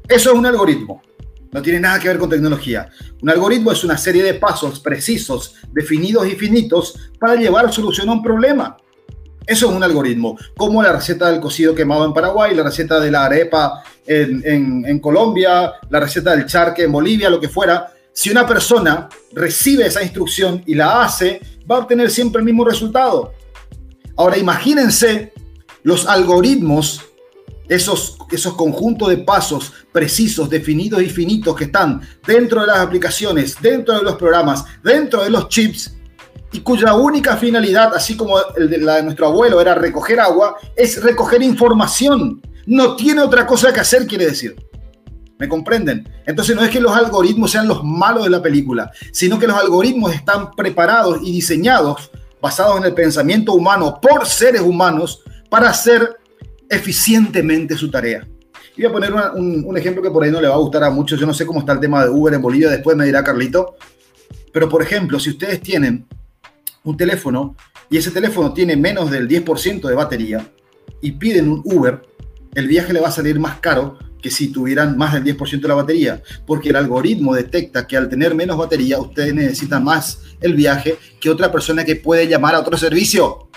[0.09, 1.03] Eso es un algoritmo.
[1.51, 2.89] No tiene nada que ver con tecnología.
[3.21, 8.13] Un algoritmo es una serie de pasos precisos, definidos y finitos para llevar solución a
[8.13, 8.79] un problema.
[9.47, 13.11] Eso es un algoritmo, como la receta del cocido quemado en Paraguay, la receta de
[13.11, 17.93] la arepa en, en Colombia, la receta del charque en Bolivia, lo que fuera.
[18.13, 22.65] Si una persona recibe esa instrucción y la hace, va a obtener siempre el mismo
[22.65, 23.33] resultado.
[24.17, 25.33] Ahora imagínense
[25.83, 27.03] los algoritmos,
[27.69, 33.57] esos, esos conjuntos de pasos precisos, definidos y finitos que están dentro de las aplicaciones,
[33.61, 35.95] dentro de los programas, dentro de los chips,
[36.53, 41.43] y cuya única finalidad, así como la de nuestro abuelo era recoger agua, es recoger
[41.43, 42.43] información.
[42.67, 44.55] No tiene otra cosa que hacer, quiere decir.
[45.43, 46.09] ¿Me comprenden?
[46.25, 49.57] Entonces no es que los algoritmos sean los malos de la película, sino que los
[49.57, 56.17] algoritmos están preparados y diseñados basados en el pensamiento humano por seres humanos para hacer
[56.71, 58.25] eficientemente su tarea.
[58.77, 60.91] Y voy a poner un, ejemplo que por ahí no le va a gustar a
[60.91, 61.19] muchos.
[61.19, 63.75] Yo no sé cómo está el tema de Uber en Bolivia, después me dirá Carlito.
[64.53, 66.07] Pero por ejemplo, si ustedes tienen
[66.85, 67.57] un teléfono
[67.91, 70.49] y ese teléfono tiene menos del 10% de batería
[71.01, 72.01] y piden un Uber,
[72.55, 75.69] el viaje le va a salir más caro que si tuvieran más del 10% de
[75.69, 80.55] la batería, porque el algoritmo detecta que al tener menos batería ustedes necesitan más el
[80.55, 83.49] viaje que otra persona que puede llamar a otro servicio.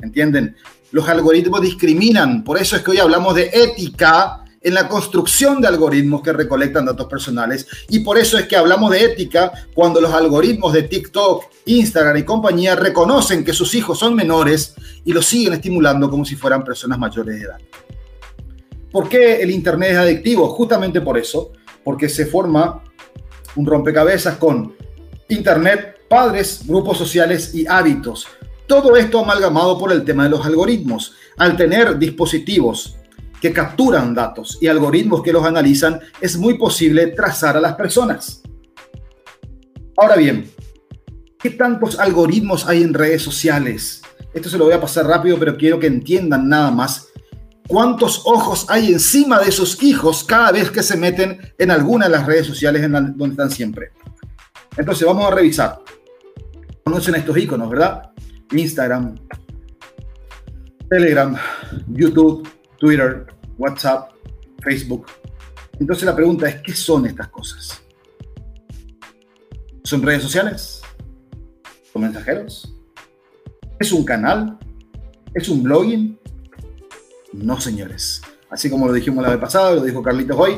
[0.00, 0.56] ¿Entienden?
[0.90, 5.68] Los algoritmos discriminan, por eso es que hoy hablamos de ética en la construcción de
[5.68, 10.12] algoritmos que recolectan datos personales y por eso es que hablamos de ética cuando los
[10.12, 15.54] algoritmos de TikTok, Instagram y compañía reconocen que sus hijos son menores y los siguen
[15.54, 17.58] estimulando como si fueran personas mayores de edad.
[18.92, 20.48] ¿Por qué el Internet es adictivo?
[20.50, 21.52] Justamente por eso,
[21.82, 22.84] porque se forma
[23.56, 24.76] un rompecabezas con
[25.28, 28.26] Internet, padres, grupos sociales y hábitos.
[28.66, 31.14] Todo esto amalgamado por el tema de los algoritmos.
[31.38, 32.98] Al tener dispositivos
[33.40, 38.42] que capturan datos y algoritmos que los analizan, es muy posible trazar a las personas.
[39.96, 40.50] Ahora bien,
[41.38, 44.02] ¿qué tantos algoritmos hay en redes sociales?
[44.34, 47.08] Esto se lo voy a pasar rápido, pero quiero que entiendan nada más
[47.72, 52.12] cuántos ojos hay encima de sus hijos cada vez que se meten en alguna de
[52.12, 53.92] las redes sociales en donde están siempre.
[54.76, 55.78] Entonces vamos a revisar.
[56.84, 58.10] Conocen estos iconos, ¿verdad?
[58.50, 59.14] Instagram,
[60.90, 61.34] Telegram,
[61.88, 62.46] YouTube,
[62.78, 64.10] Twitter, WhatsApp,
[64.62, 65.06] Facebook.
[65.80, 67.82] Entonces la pregunta es, ¿qué son estas cosas?
[69.82, 70.82] ¿Son redes sociales?
[71.90, 72.76] ¿Son mensajeros?
[73.80, 74.58] ¿Es un canal?
[75.32, 76.18] ¿Es un blogging?
[77.32, 78.20] No, señores.
[78.50, 80.56] Así como lo dijimos la vez pasada, lo dijo Carlitos hoy,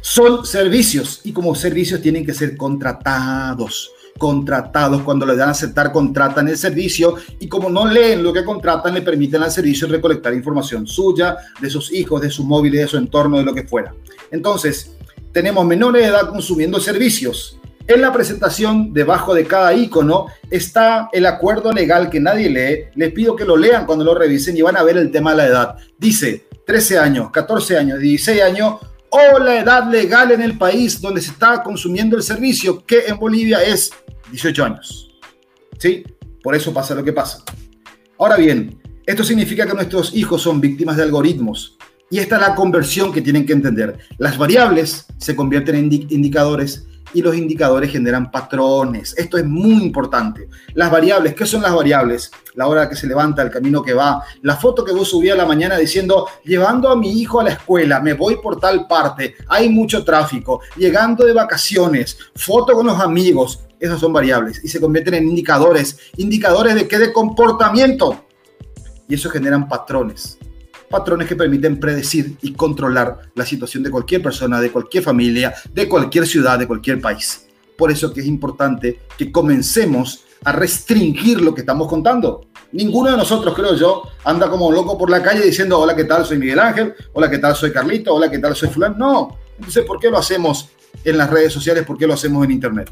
[0.00, 3.90] son servicios y como servicios tienen que ser contratados.
[4.18, 8.44] Contratados, cuando le dan a aceptar, contratan el servicio y como no leen lo que
[8.44, 12.86] contratan, le permiten al servicio recolectar información suya, de sus hijos, de su móvil, de
[12.86, 13.94] su entorno, de lo que fuera.
[14.30, 14.92] Entonces,
[15.32, 21.26] tenemos menores de edad consumiendo servicios en la presentación, debajo de cada icono, está el
[21.26, 22.84] acuerdo legal que nadie lee.
[22.94, 25.36] Les pido que lo lean cuando lo revisen y van a ver el tema de
[25.38, 25.76] la edad.
[25.98, 28.74] Dice 13 años, 14 años, 16 años
[29.10, 33.18] o la edad legal en el país donde se está consumiendo el servicio, que en
[33.18, 33.90] Bolivia es
[34.30, 35.10] 18 años.
[35.78, 36.04] ¿Sí?
[36.42, 37.42] Por eso pasa lo que pasa.
[38.18, 41.76] Ahora bien, esto significa que nuestros hijos son víctimas de algoritmos.
[42.10, 43.98] Y esta es la conversión que tienen que entender.
[44.18, 49.14] Las variables se convierten en indicadores y los indicadores generan patrones.
[49.16, 50.48] Esto es muy importante.
[50.74, 52.30] Las variables, ¿qué son las variables?
[52.54, 55.36] La hora que se levanta, el camino que va, la foto que vos subí a
[55.36, 59.36] la mañana diciendo, llevando a mi hijo a la escuela, me voy por tal parte,
[59.48, 64.80] hay mucho tráfico, llegando de vacaciones, foto con los amigos, esas son variables y se
[64.80, 65.98] convierten en indicadores.
[66.18, 66.98] ¿Indicadores de qué?
[66.98, 68.24] De comportamiento.
[69.08, 70.38] Y eso generan patrones
[70.90, 75.88] patrones que permiten predecir y controlar la situación de cualquier persona, de cualquier familia, de
[75.88, 77.46] cualquier ciudad, de cualquier país.
[77.78, 82.48] Por eso que es importante que comencemos a restringir lo que estamos contando.
[82.72, 86.26] Ninguno de nosotros, creo yo, anda como loco por la calle diciendo, hola, ¿qué tal?
[86.26, 87.54] Soy Miguel Ángel, hola, ¿qué tal?
[87.54, 88.56] Soy Carlito, hola, ¿qué tal?
[88.56, 88.96] Soy fulano.
[88.98, 89.38] No.
[89.58, 90.70] Entonces, ¿por qué lo hacemos
[91.04, 91.84] en las redes sociales?
[91.84, 92.90] ¿Por qué lo hacemos en Internet?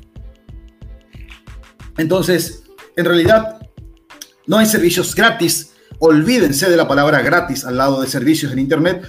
[1.96, 2.62] Entonces,
[2.94, 3.58] en realidad,
[4.46, 9.06] no hay servicios gratis Olvídense de la palabra gratis al lado de servicios en Internet.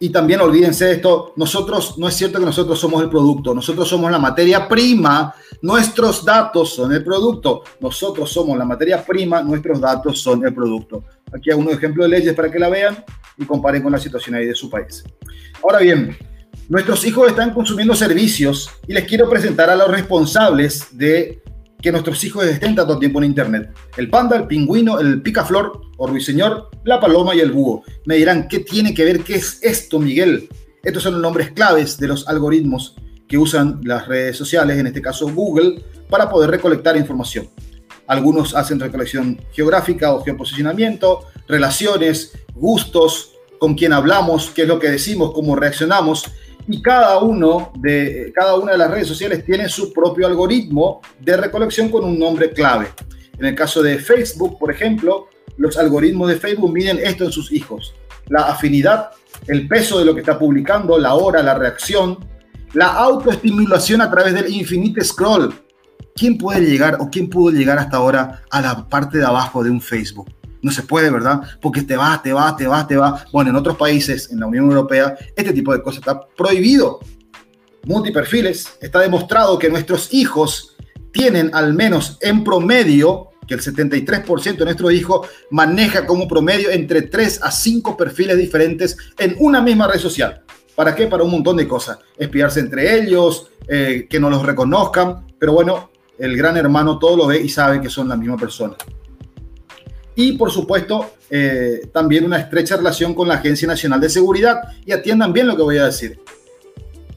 [0.00, 3.88] Y también olvídense de esto, nosotros, no es cierto que nosotros somos el producto, nosotros
[3.88, 9.80] somos la materia prima, nuestros datos son el producto, nosotros somos la materia prima, nuestros
[9.80, 11.02] datos son el producto.
[11.36, 13.04] Aquí hago un ejemplo de leyes para que la vean
[13.36, 15.02] y comparen con la situación ahí de su país.
[15.64, 16.16] Ahora bien,
[16.68, 21.42] nuestros hijos están consumiendo servicios y les quiero presentar a los responsables de
[21.80, 23.70] que nuestros hijos estén tanto tiempo en Internet.
[23.96, 27.84] El panda, el pingüino, el picaflor o ruiseñor, la paloma y el búho.
[28.04, 29.20] Me dirán, ¿qué tiene que ver?
[29.20, 30.48] ¿Qué es esto, Miguel?
[30.82, 32.96] Estos son los nombres claves de los algoritmos
[33.28, 37.48] que usan las redes sociales, en este caso Google, para poder recolectar información.
[38.06, 44.90] Algunos hacen recolección geográfica o geoposicionamiento, relaciones, gustos, con quién hablamos, qué es lo que
[44.90, 46.24] decimos, cómo reaccionamos
[46.68, 51.36] y cada, uno de, cada una de las redes sociales tiene su propio algoritmo de
[51.36, 52.88] recolección con un nombre clave.
[53.38, 57.50] En el caso de Facebook, por ejemplo, los algoritmos de Facebook miden esto en sus
[57.52, 57.94] hijos.
[58.28, 59.10] La afinidad,
[59.46, 62.18] el peso de lo que está publicando, la hora, la reacción,
[62.74, 65.54] la autoestimulación a través del infinite scroll.
[66.14, 69.70] ¿Quién puede llegar o quién pudo llegar hasta ahora a la parte de abajo de
[69.70, 70.28] un Facebook?
[70.62, 71.40] No se puede, ¿verdad?
[71.60, 73.24] Porque te va, te va, te va, te va.
[73.32, 77.00] Bueno, en otros países, en la Unión Europea, este tipo de cosas está prohibido.
[77.84, 80.76] Multiperfiles, está demostrado que nuestros hijos
[81.12, 87.02] tienen al menos en promedio, que el 73% de nuestros hijos maneja como promedio entre
[87.02, 90.42] 3 a 5 perfiles diferentes en una misma red social.
[90.74, 91.06] ¿Para qué?
[91.06, 91.98] Para un montón de cosas.
[92.16, 97.26] Espiarse entre ellos, eh, que no los reconozcan, pero bueno, el gran hermano todo lo
[97.28, 98.76] ve y sabe que son la misma persona
[100.20, 104.56] y por supuesto eh, también una estrecha relación con la Agencia Nacional de Seguridad.
[104.84, 106.18] Y atiendan bien lo que voy a decir.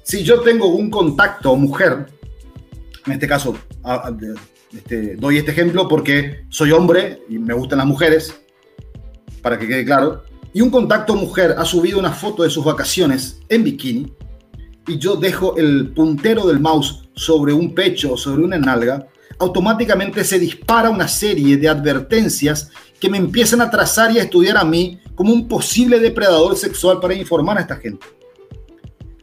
[0.04, 2.06] Si yo tengo un contacto mujer,
[3.08, 3.58] en este caso
[4.72, 8.40] este, doy este ejemplo porque soy hombre y me gustan las mujeres,
[9.42, 10.22] para que quede claro,
[10.54, 14.14] y un contacto mujer ha subido una foto de sus vacaciones en bikini,
[14.88, 19.08] y yo dejo el puntero del mouse sobre un pecho o sobre una nalga,
[19.40, 22.70] automáticamente se dispara una serie de advertencias
[23.02, 27.00] que me empiezan a trazar y a estudiar a mí como un posible depredador sexual
[27.00, 28.06] para informar a esta gente.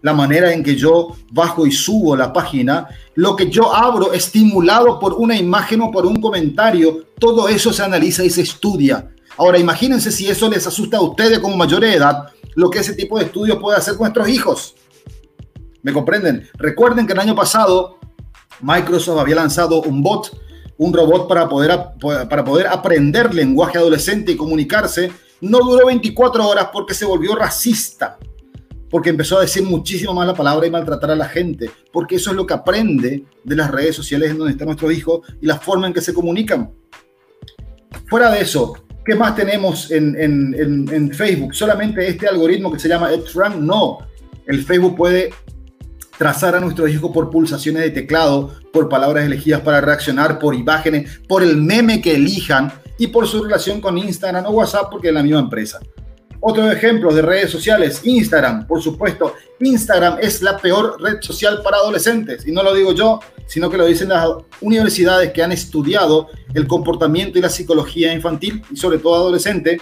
[0.02, 4.98] La manera en que yo bajo y subo la página, lo que yo abro estimulado
[4.98, 9.10] por una imagen o por un comentario, todo eso se analiza y se estudia.
[9.36, 12.26] Ahora imagínense si eso les asusta a ustedes como mayores de edad,
[12.56, 14.74] lo que ese tipo de estudios puede hacer con nuestros hijos.
[15.82, 16.48] ¿Me comprenden?
[16.54, 17.98] Recuerden que el año pasado
[18.60, 20.36] Microsoft había lanzado un bot
[20.78, 25.10] un robot para poder, para poder aprender lenguaje adolescente y comunicarse,
[25.40, 28.16] no duró 24 horas porque se volvió racista,
[28.88, 32.30] porque empezó a decir muchísimo más la palabra y maltratar a la gente, porque eso
[32.30, 35.58] es lo que aprende de las redes sociales en donde está nuestro hijo y la
[35.58, 36.72] forma en que se comunican.
[38.06, 38.74] Fuera de eso,
[39.04, 41.54] ¿qué más tenemos en, en, en Facebook?
[41.54, 43.56] ¿Solamente este algoritmo que se llama EdFrank?
[43.56, 43.98] No,
[44.46, 45.30] el Facebook puede
[46.18, 51.20] trazar a nuestros hijos por pulsaciones de teclado, por palabras elegidas para reaccionar, por imágenes,
[51.28, 55.14] por el meme que elijan y por su relación con Instagram o WhatsApp porque es
[55.14, 55.78] la misma empresa.
[56.40, 59.34] Otro ejemplo de redes sociales, Instagram, por supuesto.
[59.60, 62.46] Instagram es la peor red social para adolescentes.
[62.46, 64.24] Y no lo digo yo, sino que lo dicen las
[64.60, 69.80] universidades que han estudiado el comportamiento y la psicología infantil y sobre todo adolescente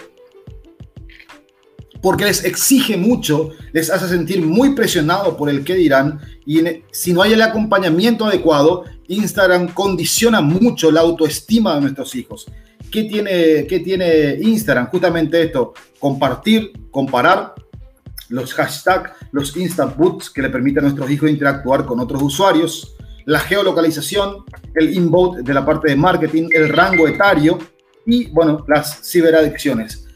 [2.01, 7.13] porque les exige mucho, les hace sentir muy presionado por el que dirán y si
[7.13, 12.47] no hay el acompañamiento adecuado, Instagram condiciona mucho la autoestima de nuestros hijos.
[12.91, 14.87] ¿Qué tiene, qué tiene Instagram?
[14.89, 17.53] Justamente esto, compartir, comparar
[18.29, 22.95] los hashtags, los instant boots que le permiten a nuestros hijos interactuar con otros usuarios,
[23.25, 24.45] la geolocalización,
[24.75, 27.57] el inbound de la parte de marketing, el rango etario
[28.05, 30.06] y, bueno, las ciberadicciones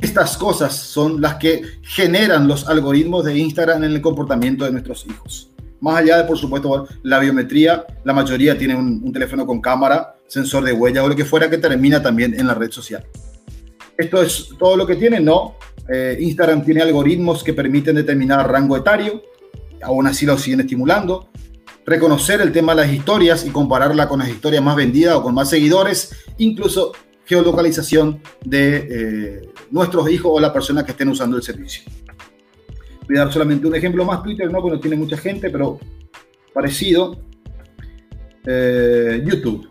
[0.00, 5.04] estas cosas son las que generan los algoritmos de Instagram en el comportamiento de nuestros
[5.06, 5.50] hijos.
[5.80, 10.64] Más allá de, por supuesto, la biometría, la mayoría tiene un, teléfono con cámara, sensor
[10.64, 13.04] de huella o lo que fuera que termina también en la red social.
[13.96, 15.56] Esto es todo lo que tiene, no.
[15.88, 19.22] Eh, Instagram tiene algoritmos que permiten determinar rango etario,
[19.82, 21.28] aún así lo siguen estimulando.
[21.84, 25.34] Reconocer el tema de las historias y compararla con las historias más vendidas o con
[25.34, 26.92] más seguidores, incluso
[27.28, 31.82] geolocalización de eh, nuestros hijos o la persona que estén usando el servicio.
[33.06, 35.78] Voy a dar solamente un ejemplo más, Twitter no, porque tiene mucha gente, pero
[36.54, 37.20] parecido.
[38.46, 39.68] Eh, YouTube.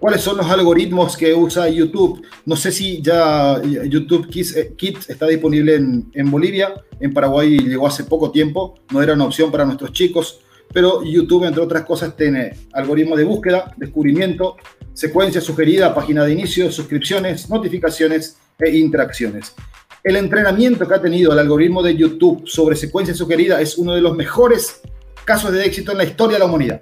[0.00, 2.24] ¿Cuáles son los algoritmos que usa YouTube?
[2.46, 4.74] No sé si ya YouTube Kids, eh,
[5.08, 9.50] está disponible en, en, Bolivia, en Paraguay llegó hace poco tiempo, no era una opción
[9.50, 10.40] para nuestros chicos,
[10.72, 14.56] pero YouTube, entre otras cosas, tiene algoritmos de búsqueda, descubrimiento,
[14.98, 19.54] secuencia sugerida, página de inicio, suscripciones, notificaciones e interacciones.
[20.02, 24.00] El entrenamiento que ha tenido el algoritmo de YouTube sobre secuencia sugerida es uno de
[24.00, 24.80] los mejores
[25.24, 26.80] casos de éxito en la historia de la humanidad.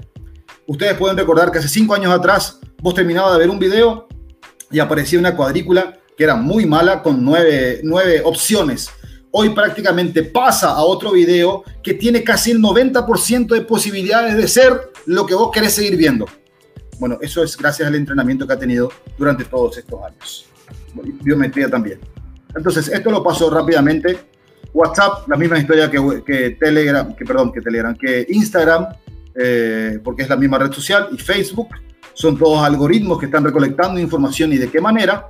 [0.67, 4.09] Ustedes pueden recordar que hace cinco años atrás vos terminabas de ver un video
[4.71, 8.89] y aparecía una cuadrícula que era muy mala con nueve, nueve opciones.
[9.31, 14.91] Hoy prácticamente pasa a otro video que tiene casi el 90% de posibilidades de ser
[15.05, 16.25] lo que vos querés seguir viendo.
[16.99, 20.47] Bueno, eso es gracias al entrenamiento que ha tenido durante todos estos años.
[21.23, 22.01] Biometría también.
[22.55, 24.19] Entonces, esto lo paso rápidamente.
[24.73, 28.87] WhatsApp, la misma historia que, que Telegram, que perdón, que Telegram, que Instagram,
[29.35, 31.69] eh, porque es la misma red social, y Facebook.
[32.15, 35.29] Son todos algoritmos que están recolectando información y de qué manera.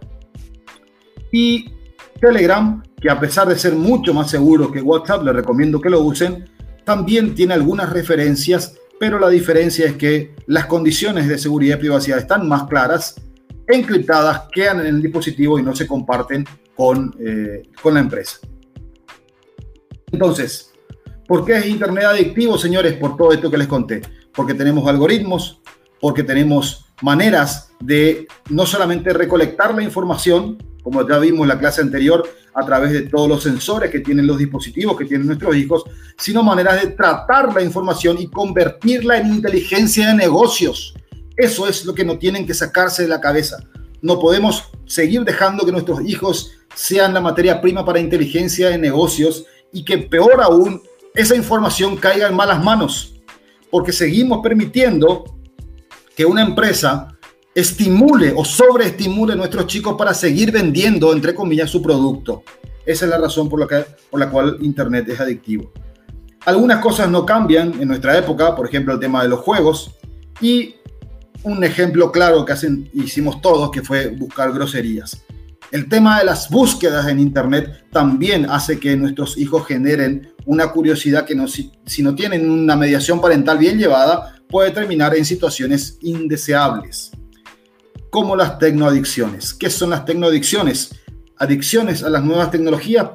[1.32, 1.72] Y
[2.20, 6.00] Telegram, que a pesar de ser mucho más seguro que WhatsApp, les recomiendo que lo
[6.00, 6.48] usen,
[6.84, 12.18] también tiene algunas referencias, pero la diferencia es que las condiciones de seguridad y privacidad
[12.18, 13.20] están más claras,
[13.66, 16.44] encriptadas, quedan en el dispositivo y no se comparten
[16.74, 18.38] con, eh, con la empresa.
[20.12, 20.72] Entonces,
[21.26, 22.94] ¿por qué es Internet adictivo, señores?
[22.94, 24.02] Por todo esto que les conté.
[24.34, 25.60] Porque tenemos algoritmos,
[26.00, 31.82] porque tenemos maneras de no solamente recolectar la información, como ya vimos en la clase
[31.82, 32.26] anterior,
[32.56, 35.84] a través de todos los sensores que tienen los dispositivos que tienen nuestros hijos,
[36.16, 40.94] sino maneras de tratar la información y convertirla en inteligencia de negocios.
[41.36, 43.58] Eso es lo que no tienen que sacarse de la cabeza.
[44.00, 49.44] No podemos seguir dejando que nuestros hijos sean la materia prima para inteligencia de negocios
[49.70, 50.80] y que peor aún,
[51.14, 53.20] esa información caiga en malas manos,
[53.70, 55.36] porque seguimos permitiendo
[56.16, 57.15] que una empresa
[57.56, 62.42] estimule o sobreestimule a nuestros chicos para seguir vendiendo, entre comillas, su producto.
[62.84, 65.72] Esa es la razón por la, que, por la cual Internet es adictivo.
[66.44, 69.96] Algunas cosas no cambian en nuestra época, por ejemplo, el tema de los juegos.
[70.38, 70.74] Y
[71.44, 75.24] un ejemplo claro que hacen, hicimos todos, que fue buscar groserías.
[75.72, 81.24] El tema de las búsquedas en Internet también hace que nuestros hijos generen una curiosidad
[81.24, 81.34] que
[81.86, 87.12] si no tienen una mediación parental bien llevada, puede terminar en situaciones indeseables
[88.16, 89.52] como las tecnoadicciones.
[89.52, 90.88] ¿Qué son las tecnoadicciones?
[91.36, 93.08] Adicciones a las nuevas tecnologías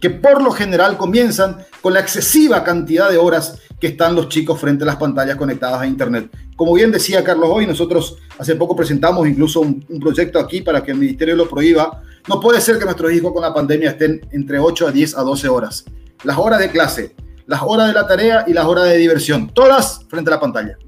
[0.00, 4.60] que por lo general comienzan con la excesiva cantidad de horas que están los chicos
[4.60, 6.30] frente a las pantallas conectadas a Internet.
[6.54, 10.84] Como bien decía Carlos hoy, nosotros hace poco presentamos incluso un, un, proyecto aquí para
[10.84, 12.00] que el ministerio lo prohíba.
[12.28, 15.22] No puede ser que nuestros hijos con la pandemia estén entre 8 a 10 a
[15.22, 15.84] 12 horas.
[16.22, 20.04] Las horas de clase, las horas de la tarea y las horas de diversión, todas
[20.06, 20.78] frente a la pantalla.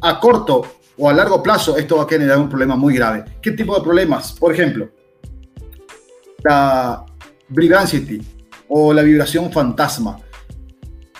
[0.00, 3.24] A corto o a largo plazo esto va a generar un problema muy grave.
[3.40, 4.32] ¿Qué tipo de problemas?
[4.32, 4.90] Por ejemplo,
[6.44, 7.04] la
[7.48, 8.20] Brigancity
[8.68, 10.18] o la vibración fantasma.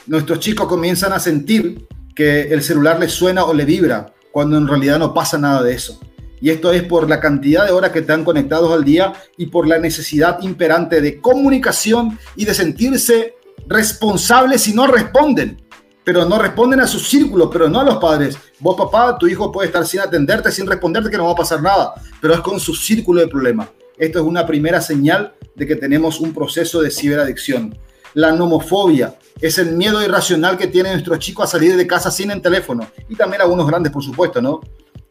[0.07, 4.69] Nuestros chicos comienzan a sentir que el celular les suena o le vibra, cuando en
[4.69, 5.99] realidad no pasa nada de eso.
[6.43, 9.67] Y esto es por la cantidad de horas que están conectados al día y por
[9.67, 13.35] la necesidad imperante de comunicación y de sentirse
[13.67, 15.57] responsables si no responden
[16.05, 18.37] pero no responden a su círculo, pero no a los padres.
[18.59, 21.63] Vos, papá, tu hijo puede estar sin atenderte, sin responderte, que no va a pasar
[21.63, 23.69] nada, pero es con su círculo de problemas.
[23.99, 27.79] Esto es una primera señal de que tenemos un proceso de ciberadicción.
[28.15, 32.31] La nomofobia es el miedo irracional que tienen nuestros chicos a salir de casa sin
[32.31, 32.89] el teléfono.
[33.09, 34.61] Y también algunos grandes, por supuesto, ¿no?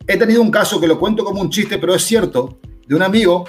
[0.07, 3.03] He tenido un caso que lo cuento como un chiste, pero es cierto, de un
[3.03, 3.47] amigo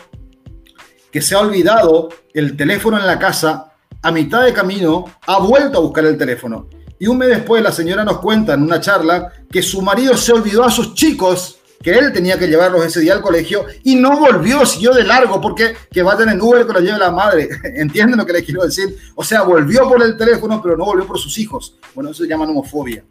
[1.11, 3.73] que se ha olvidado el teléfono en la casa,
[4.03, 6.69] a mitad de camino ha vuelto a buscar el teléfono
[7.01, 10.33] y un mes después la señora nos cuenta en una charla que su marido se
[10.33, 14.21] olvidó a sus chicos, que él tenía que llevarlos ese día al colegio y no
[14.21, 17.49] volvió, siguió de largo porque que vayan en Uber que lo lleve la madre.
[17.65, 18.99] ¿Entienden lo que les quiero decir?
[19.15, 21.75] O sea, volvió por el teléfono, pero no volvió por sus hijos.
[21.95, 23.03] Bueno, eso se llama homofobia.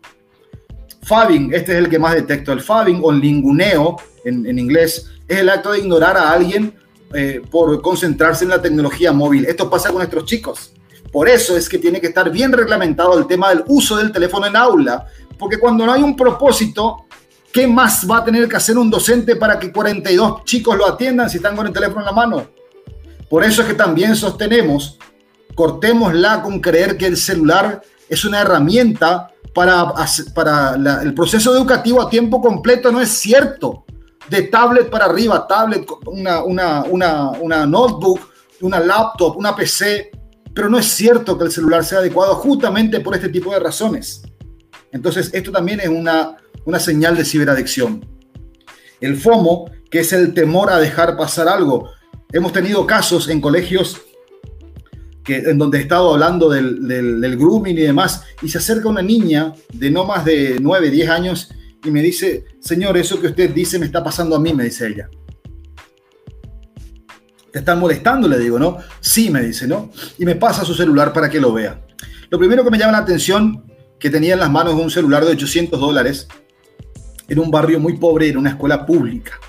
[1.02, 2.54] Fabbing, este es el que más detecto.
[2.54, 6.76] El fabbing o linguneo en, en inglés es el acto de ignorar a alguien
[7.16, 9.46] eh, por concentrarse en la tecnología móvil.
[9.46, 10.74] Esto pasa con nuestros chicos.
[11.12, 14.46] Por eso es que tiene que estar bien reglamentado el tema del uso del teléfono
[14.46, 15.08] en aula,
[15.38, 17.06] porque cuando no hay un propósito,
[17.52, 21.30] ¿qué más va a tener que hacer un docente para que 42 chicos lo atiendan
[21.30, 22.48] si están con el teléfono en la mano?
[23.30, 24.98] Por eso es que también sostenemos,
[25.56, 29.94] cortémosla con creer que el celular es una herramienta para,
[30.34, 33.86] para el proceso educativo a tiempo completo, no es cierto.
[34.30, 38.20] De tablet para arriba, tablet, una, una, una, una notebook,
[38.62, 40.12] una laptop, una PC,
[40.60, 44.24] pero no es cierto que el celular sea adecuado justamente por este tipo de razones.
[44.92, 46.36] Entonces, esto también es una,
[46.66, 48.06] una señal de ciberadicción.
[49.00, 51.92] El FOMO, que es el temor a dejar pasar algo.
[52.34, 54.02] Hemos tenido casos en colegios
[55.24, 59.02] que, en donde he estado hablando del, del, grooming y demás, y se acerca una
[59.02, 61.52] niña de no más de 9, 10 años
[61.86, 64.88] y me dice, señor, eso que usted dice me está pasando a mí, me dice
[64.88, 65.10] ella
[67.52, 68.78] te están molestando, le digo, ¿no?
[69.00, 69.92] Sí, me dice, ¿no?
[70.18, 71.82] Y me pasa su celular para que lo vea.
[72.30, 73.64] Lo primero que me llama la atención,
[74.00, 76.28] que tenía en las manos un celular de 800 dólares,
[77.28, 79.40] en un barrio muy pobre, en una escuela pública.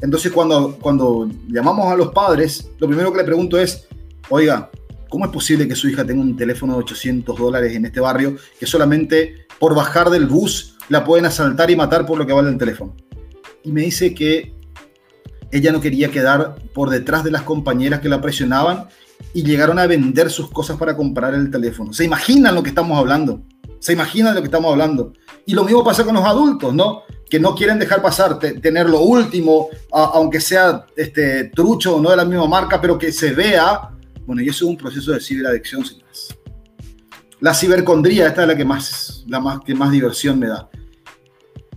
[0.00, 3.86] Entonces cuando, cuando llamamos a los padres, lo primero que le pregunto es,
[4.28, 4.70] oiga,
[5.08, 8.36] ¿cómo es posible que su hija tenga un teléfono de 800 dólares en este barrio
[8.58, 12.50] que solamente por bajar del bus la pueden asaltar y matar por lo que vale
[12.50, 12.94] el teléfono?
[13.64, 14.55] Y me dice que
[15.50, 18.88] ella no quería quedar por detrás de las compañeras que la presionaban
[19.32, 21.92] y llegaron a vender sus cosas para comprar el teléfono.
[21.92, 23.42] ¿Se imaginan lo que estamos hablando?
[23.78, 25.12] ¿Se imaginan lo que estamos hablando?
[25.44, 27.02] Y lo mismo pasa con los adultos, ¿no?
[27.28, 32.16] Que no quieren dejar pasar, tener lo último, aunque sea este, trucho o no de
[32.16, 33.90] la misma marca, pero que se vea.
[34.26, 36.36] Bueno, y eso es un proceso de ciberadicción más.
[37.40, 40.68] La cibercondría, esta es la que más, la más, que más diversión me da.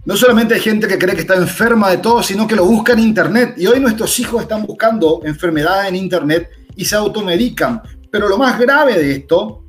[0.05, 2.93] No solamente hay gente que cree que está enferma de todo, sino que lo busca
[2.93, 3.55] en Internet.
[3.57, 7.81] Y hoy nuestros hijos están buscando enfermedades en Internet y se automedican.
[8.09, 9.65] Pero lo más grave de esto,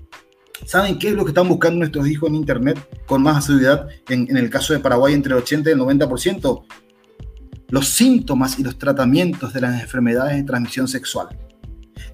[0.64, 3.88] ¿saben qué es lo que están buscando nuestros hijos en Internet con más asiduidad?
[4.08, 6.64] En, en el caso de Paraguay, entre el 80 y el 90%.
[7.68, 11.28] Los síntomas y los tratamientos de las enfermedades de transmisión sexual.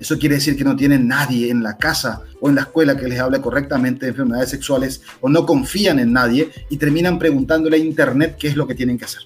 [0.00, 3.08] Eso quiere decir que no tienen nadie en la casa o en la escuela que
[3.08, 7.80] les hable correctamente de enfermedades sexuales o no confían en nadie y terminan preguntándole a
[7.80, 9.22] Internet qué es lo que tienen que hacer.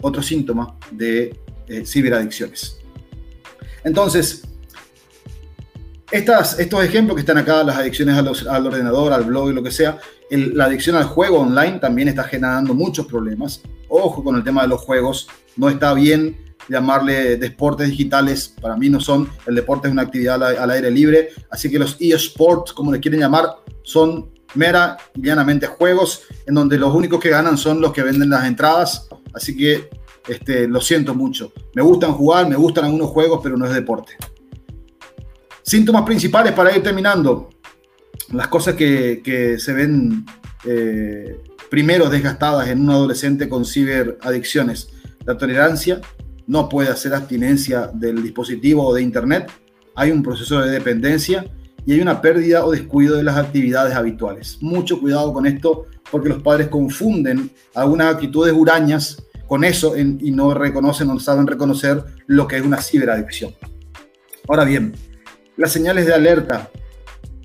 [0.00, 1.38] Otro síntoma de
[1.68, 2.78] eh, ciberadicciones.
[3.84, 4.42] Entonces,
[6.10, 9.70] estas, estos ejemplos que están acá, las adicciones al ordenador, al blog y lo que
[9.70, 9.98] sea,
[10.30, 13.62] la adicción al juego online también está generando muchos problemas.
[13.88, 18.88] Ojo con el tema de los juegos, no está bien llamarle deportes digitales, para mí
[18.88, 22.92] no son, el deporte es una actividad al, aire libre, así que los eSports, como
[22.92, 23.48] le quieren llamar,
[23.82, 28.30] son mera y llanamente juegos en donde los únicos que ganan son los que venden
[28.30, 29.88] las entradas, así que
[30.28, 31.52] este, lo siento mucho.
[31.74, 34.16] Me gustan jugar, me gustan algunos juegos, pero no es deporte.
[35.62, 37.50] Síntomas principales para ir terminando.
[38.32, 40.24] Las cosas que, se ven
[40.64, 41.40] eh,
[41.70, 44.88] primero desgastadas en un adolescente con ciberadicciones.
[45.26, 46.00] La tolerancia,
[46.46, 49.50] no puede hacer abstinencia del dispositivo o de Internet,
[49.94, 51.46] hay un proceso de dependencia
[51.86, 54.58] y hay una pérdida o descuido de las actividades habituales.
[54.60, 60.54] Mucho cuidado con esto porque los padres confunden algunas actitudes hurañas con eso y no
[60.54, 63.52] reconocen o no saben reconocer lo que es una ciberadicción.
[64.48, 64.94] Ahora bien,
[65.56, 66.70] las señales de alerta,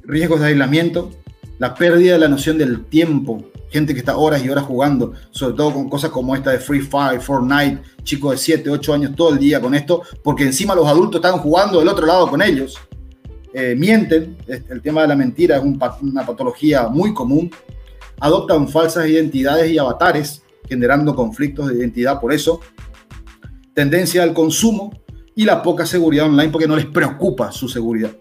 [0.04, 1.12] riesgos de aislamiento,
[1.60, 5.56] la pérdida de la noción del tiempo, gente que está horas y horas jugando, sobre
[5.56, 9.34] todo con cosas como esta de Free Fire, Fortnite, chicos de 7, 8 años todo
[9.34, 12.78] el día con esto, porque encima los adultos están jugando del otro lado con ellos.
[13.54, 17.50] Eh, mienten, el tema de la mentira es una patología muy común,
[18.20, 22.62] adoptan falsas identidades y avatares, generando conflictos de identidad por eso,
[23.74, 24.92] tendencia al consumo
[25.36, 28.12] y la poca seguridad online porque no les preocupa su seguridad.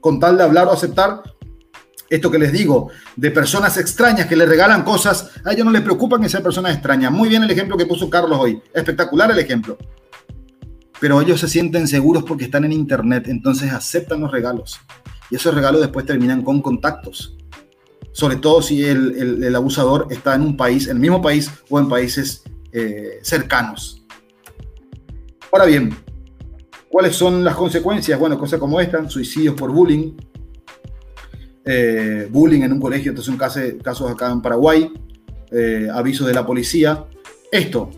[0.00, 1.22] Con tal de hablar o aceptar,
[2.08, 5.82] esto que les digo, de personas extrañas que le regalan cosas, a ellos no les
[5.82, 7.10] preocupan que sean personas extrañas.
[7.10, 9.76] Muy bien el ejemplo que puso Carlos hoy, espectacular el ejemplo.
[11.00, 14.80] Pero ellos se sienten seguros porque están en Internet, entonces aceptan los regalos.
[15.30, 17.36] Y esos regalos después terminan con contactos.
[18.12, 21.88] Sobre todo si el, abusador está en un país, en el mismo país o en
[21.88, 24.02] países eh, cercanos.
[25.52, 25.94] Ahora bien,
[26.88, 28.18] ¿cuáles son las consecuencias?
[28.18, 30.12] Bueno, cosas como esta, suicidios por bullying,
[31.66, 34.92] eh, bullying en un colegio, estos son casos, casos acá en Paraguay,
[35.50, 37.04] eh, avisos de la policía.
[37.50, 37.90] Esto,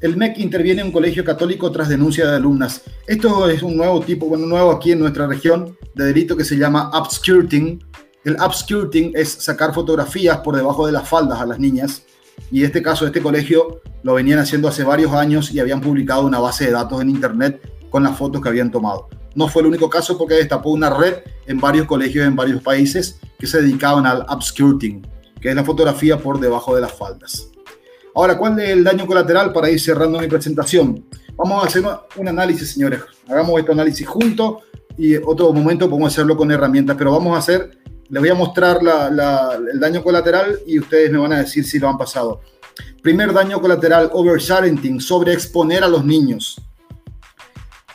[0.00, 2.82] el MEC interviene en un colegio católico tras denuncia de alumnas.
[3.06, 6.56] Esto es un nuevo tipo, bueno, nuevo aquí en nuestra región de delito que se
[6.56, 7.82] llama upskirting.
[8.24, 12.02] El upskirting es sacar fotografías por debajo de las faldas a las niñas.
[12.50, 16.38] Y este caso, este colegio lo venían haciendo hace varios años y habían publicado una
[16.38, 19.08] base de datos en internet con las fotos que habían tomado.
[19.36, 23.20] No fue el único caso porque destapó una red en varios colegios en varios países
[23.38, 25.06] que se dedicaban al upskirting,
[25.40, 27.50] que es la fotografía por debajo de las faldas.
[28.14, 31.04] Ahora, ¿cuál es el daño colateral para ir cerrando mi presentación?
[31.36, 31.84] Vamos a hacer
[32.16, 33.00] un análisis, señores.
[33.28, 34.62] Hagamos este análisis juntos
[34.96, 37.78] y otro momento podemos hacerlo con herramientas, pero vamos a hacer,
[38.08, 41.90] les voy a mostrar el daño colateral y ustedes me van a decir si lo
[41.90, 42.40] han pasado.
[43.02, 46.58] Primer daño colateral, oversharing, sobreexponer a los niños.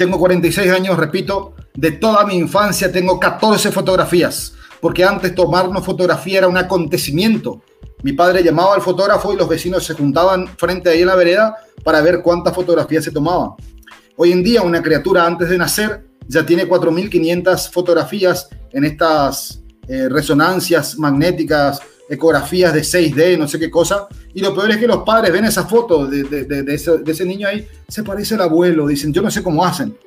[0.02, 6.39] Tengo 46 años, repito, de toda mi infancia tengo 14 fotografías, porque antes tomarnos fotografía
[6.39, 7.62] era un acontecimiento.
[8.02, 11.56] Mi padre llamaba al fotógrafo y los vecinos se juntaban frente ahí en la vereda
[11.84, 13.52] para ver cuántas fotografías se tomaban.
[14.16, 20.10] Hoy en día una criatura antes de nacer ya tiene 4.500 fotografías en estas eh,
[20.10, 21.80] resonancias magnéticas
[22.12, 24.07] ecografías de 6D, no sé qué cosa.
[24.34, 27.66] Y lo peor es que los padres ven esa foto de, de, ese, niño ahí,
[27.88, 29.97] se parece al abuelo, dicen, yo no sé cómo hacen.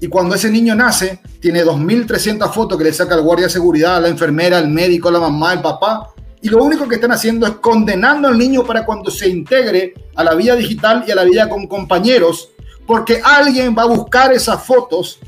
[0.00, 4.02] Y cuando ese niño nace, tiene 2.300 fotos que le saca el guardia de seguridad,
[4.02, 6.08] la enfermera, el médico, la mamá, el papá,
[6.40, 10.24] y lo único que están haciendo es condenando al niño para cuando se integre a
[10.24, 12.50] la vida digital y a la vida con compañeros,
[12.86, 15.18] porque alguien va a buscar esas fotos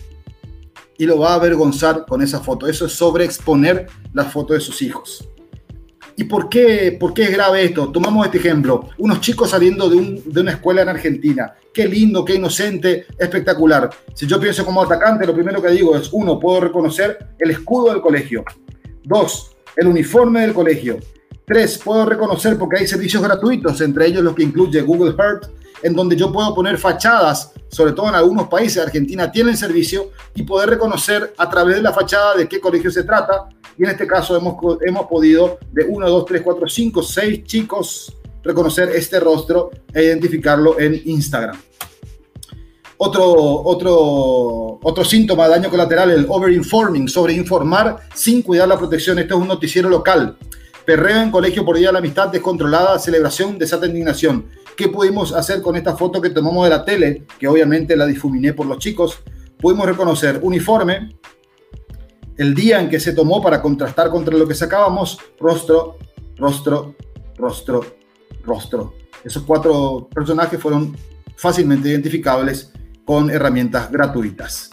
[0.98, 2.66] y lo va a avergonzar con esa foto.
[2.66, 5.29] Eso es sobreexponer la foto de sus hijos.
[6.20, 7.90] ¿Y por qué, por qué es grave esto?
[7.90, 8.90] Tomamos este ejemplo.
[8.98, 11.54] Unos chicos saliendo de, de, una escuela en Argentina.
[11.72, 13.88] Qué lindo, qué inocente, espectacular.
[14.12, 17.90] Si yo pienso como atacante, lo primero que digo es, uno, puedo reconocer el escudo
[17.90, 18.44] del colegio.
[19.02, 20.98] Dos, el uniforme del colegio.
[21.46, 25.46] Tres, puedo reconocer porque hay servicios gratuitos, entre ellos los que incluye Google Earth,
[25.82, 30.10] en donde yo puedo poner fachadas, sobre todo en algunos países, de Argentina tienen servicio,
[30.34, 33.48] y poder reconocer a través de la fachada de qué colegio se trata.
[33.78, 38.16] Y en este caso hemos, hemos podido de 1, 2, 3, 4, 5, 6 chicos
[38.42, 41.56] reconocer este rostro e identificarlo en Instagram.
[42.96, 49.18] Otro, otro, otro síntoma de daño colateral, el overinforming, sobreinformar sin cuidar la protección.
[49.18, 50.36] Este es un noticiero local.
[50.84, 54.50] Perreo en colegio por día la amistad descontrolada, celebración, desata indignación.
[54.80, 57.26] ¿Qué pudimos hacer con esta foto que tomamos de la tele?
[57.38, 59.18] Que obviamente la difuminé por los chicos.
[59.58, 61.18] Pudimos reconocer uniforme,
[62.38, 65.98] el día en que se tomó para contrastar contra lo que sacábamos, rostro,
[66.38, 66.94] rostro,
[67.36, 67.84] rostro,
[68.42, 68.94] rostro.
[69.22, 70.96] Esos cuatro personajes fueron
[71.36, 72.72] fácilmente identificables
[73.04, 74.70] con herramientas gratuitas.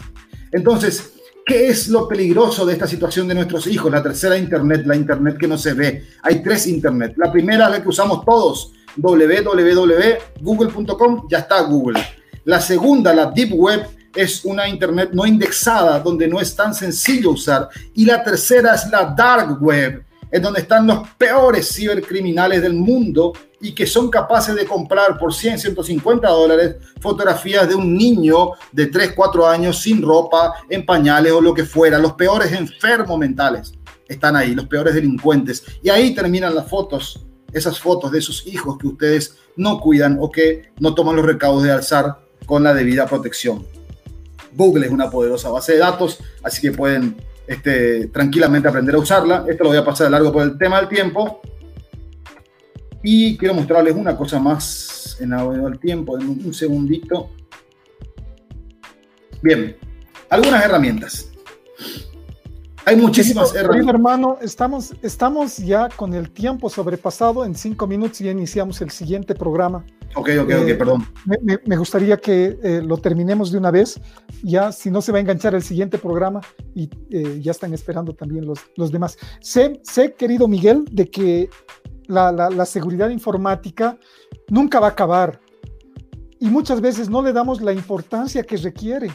[0.50, 1.12] Entonces,
[1.44, 3.90] ¿Qué es lo peligroso de esta situación de nuestros hijos?
[3.90, 6.04] La tercera Internet, la Internet que no se ve.
[6.22, 7.14] Hay tres Internet.
[7.16, 12.00] La primera, la que usamos todos, www.google.com, ya está Google.
[12.44, 17.30] La segunda, la Deep Web, es una Internet no indexada, donde no es tan sencillo
[17.30, 17.68] usar.
[17.94, 23.32] Y la tercera es la Dark Web, en donde están los peores cibercriminales del mundo
[23.60, 28.86] y que son capaces de comprar por 100, 150 dólares fotografías de un niño de
[28.86, 31.98] 3, 4 años sin ropa, en pañales o lo que fuera.
[31.98, 33.72] Los peores enfermos mentales
[34.06, 35.64] están ahí, los peores delincuentes.
[35.82, 40.30] Y ahí terminan las fotos, esas fotos de sus hijos que ustedes no cuidan o
[40.30, 43.66] que no toman los recaudos de alzar con la debida protección.
[44.52, 49.44] Google es una poderosa base de datos, así que pueden este, tranquilamente aprender a usarla.
[49.48, 51.40] Esto lo voy a pasar de largo por el tema del tiempo.
[53.02, 57.30] Y quiero mostrarles una cosa más en el tiempo, en un segundito.
[59.42, 59.76] Bien,
[60.30, 61.30] algunas herramientas.
[62.84, 63.94] Hay muchísimas herramientas.
[63.94, 67.44] hermano, estamos, estamos ya con el tiempo sobrepasado.
[67.44, 69.84] En cinco minutos ya iniciamos el siguiente programa.
[70.14, 71.06] Ok, ok, ok, eh, perdón.
[71.64, 74.00] Me, gustaría que eh, lo terminemos de una vez.
[74.42, 76.40] Ya, si no se va a enganchar el siguiente programa
[76.74, 79.18] y eh, ya están esperando también los, los demás.
[79.40, 81.50] Sé, sé, querido Miguel, de que
[82.08, 83.98] la, seguridad informática
[84.48, 85.40] nunca va a acabar
[86.40, 89.10] y muchas veces no le damos la importancia que requiere.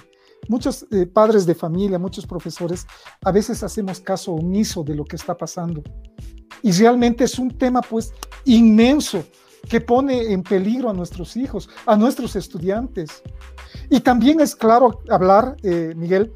[0.47, 2.85] Muchos eh, padres de familia, muchos profesores,
[3.23, 5.81] a veces hacemos caso omiso de lo que está pasando.
[6.61, 8.13] Y realmente es un tema pues
[8.45, 9.23] inmenso
[9.67, 13.21] que pone en peligro a nuestros hijos, a nuestros estudiantes.
[13.89, 16.33] Y también es claro hablar, eh, Miguel,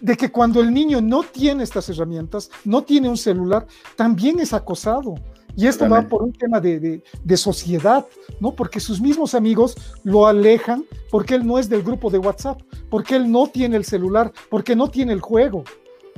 [0.00, 3.66] de que cuando el niño no tiene estas herramientas, no tiene un celular,
[3.96, 5.14] también es acosado.
[5.56, 8.06] Y esto va por un tema de, de, sociedad,
[8.40, 8.52] ¿no?
[8.54, 13.16] Porque sus mismos amigos lo alejan porque él no es del grupo de WhatsApp, porque
[13.16, 15.64] él no tiene el celular, porque no tiene el juego.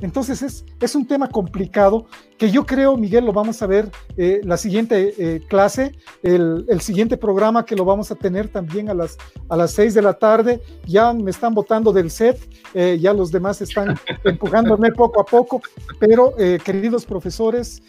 [0.03, 4.41] Entonces es, es un tema complicado que yo creo, Miguel, lo vamos a ver eh,
[4.43, 8.93] la siguiente eh, clase, el, el, siguiente programa que lo vamos a tener también a
[8.93, 10.61] las, a las seis de la tarde.
[10.85, 12.37] Ya me están votando del set,
[12.73, 15.61] eh, ya los demás están empujándome poco a poco,
[15.99, 16.33] pero
[16.65, 17.81] queridos profesores,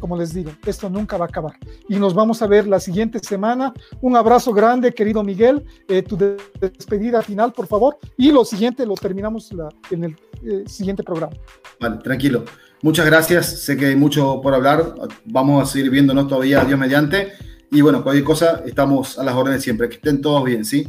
[0.00, 1.58] como les digo, esto nunca va a acabar.
[1.86, 3.74] Y nos vamos a ver la siguiente semana.
[4.00, 5.62] Un abrazo grande, querido Miguel,
[6.08, 7.98] tu despedida final, por favor.
[8.16, 11.33] Y lo siguiente lo terminamos la, en el siguiente programa.
[11.80, 12.44] Vale, tranquilo.
[12.82, 17.32] Muchas gracias, sé que hay mucho por hablar, vamos a seguir viéndonos todavía, Dios mediante.
[17.70, 20.86] Y bueno, cualquier cosa, estamos a las órdenes siempre, que estén todos bien, ¿sí?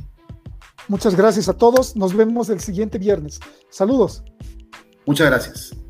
[0.88, 3.40] Muchas gracias a todos, nos vemos el siguiente viernes.
[3.70, 4.24] Saludos.
[5.06, 5.85] Muchas gracias.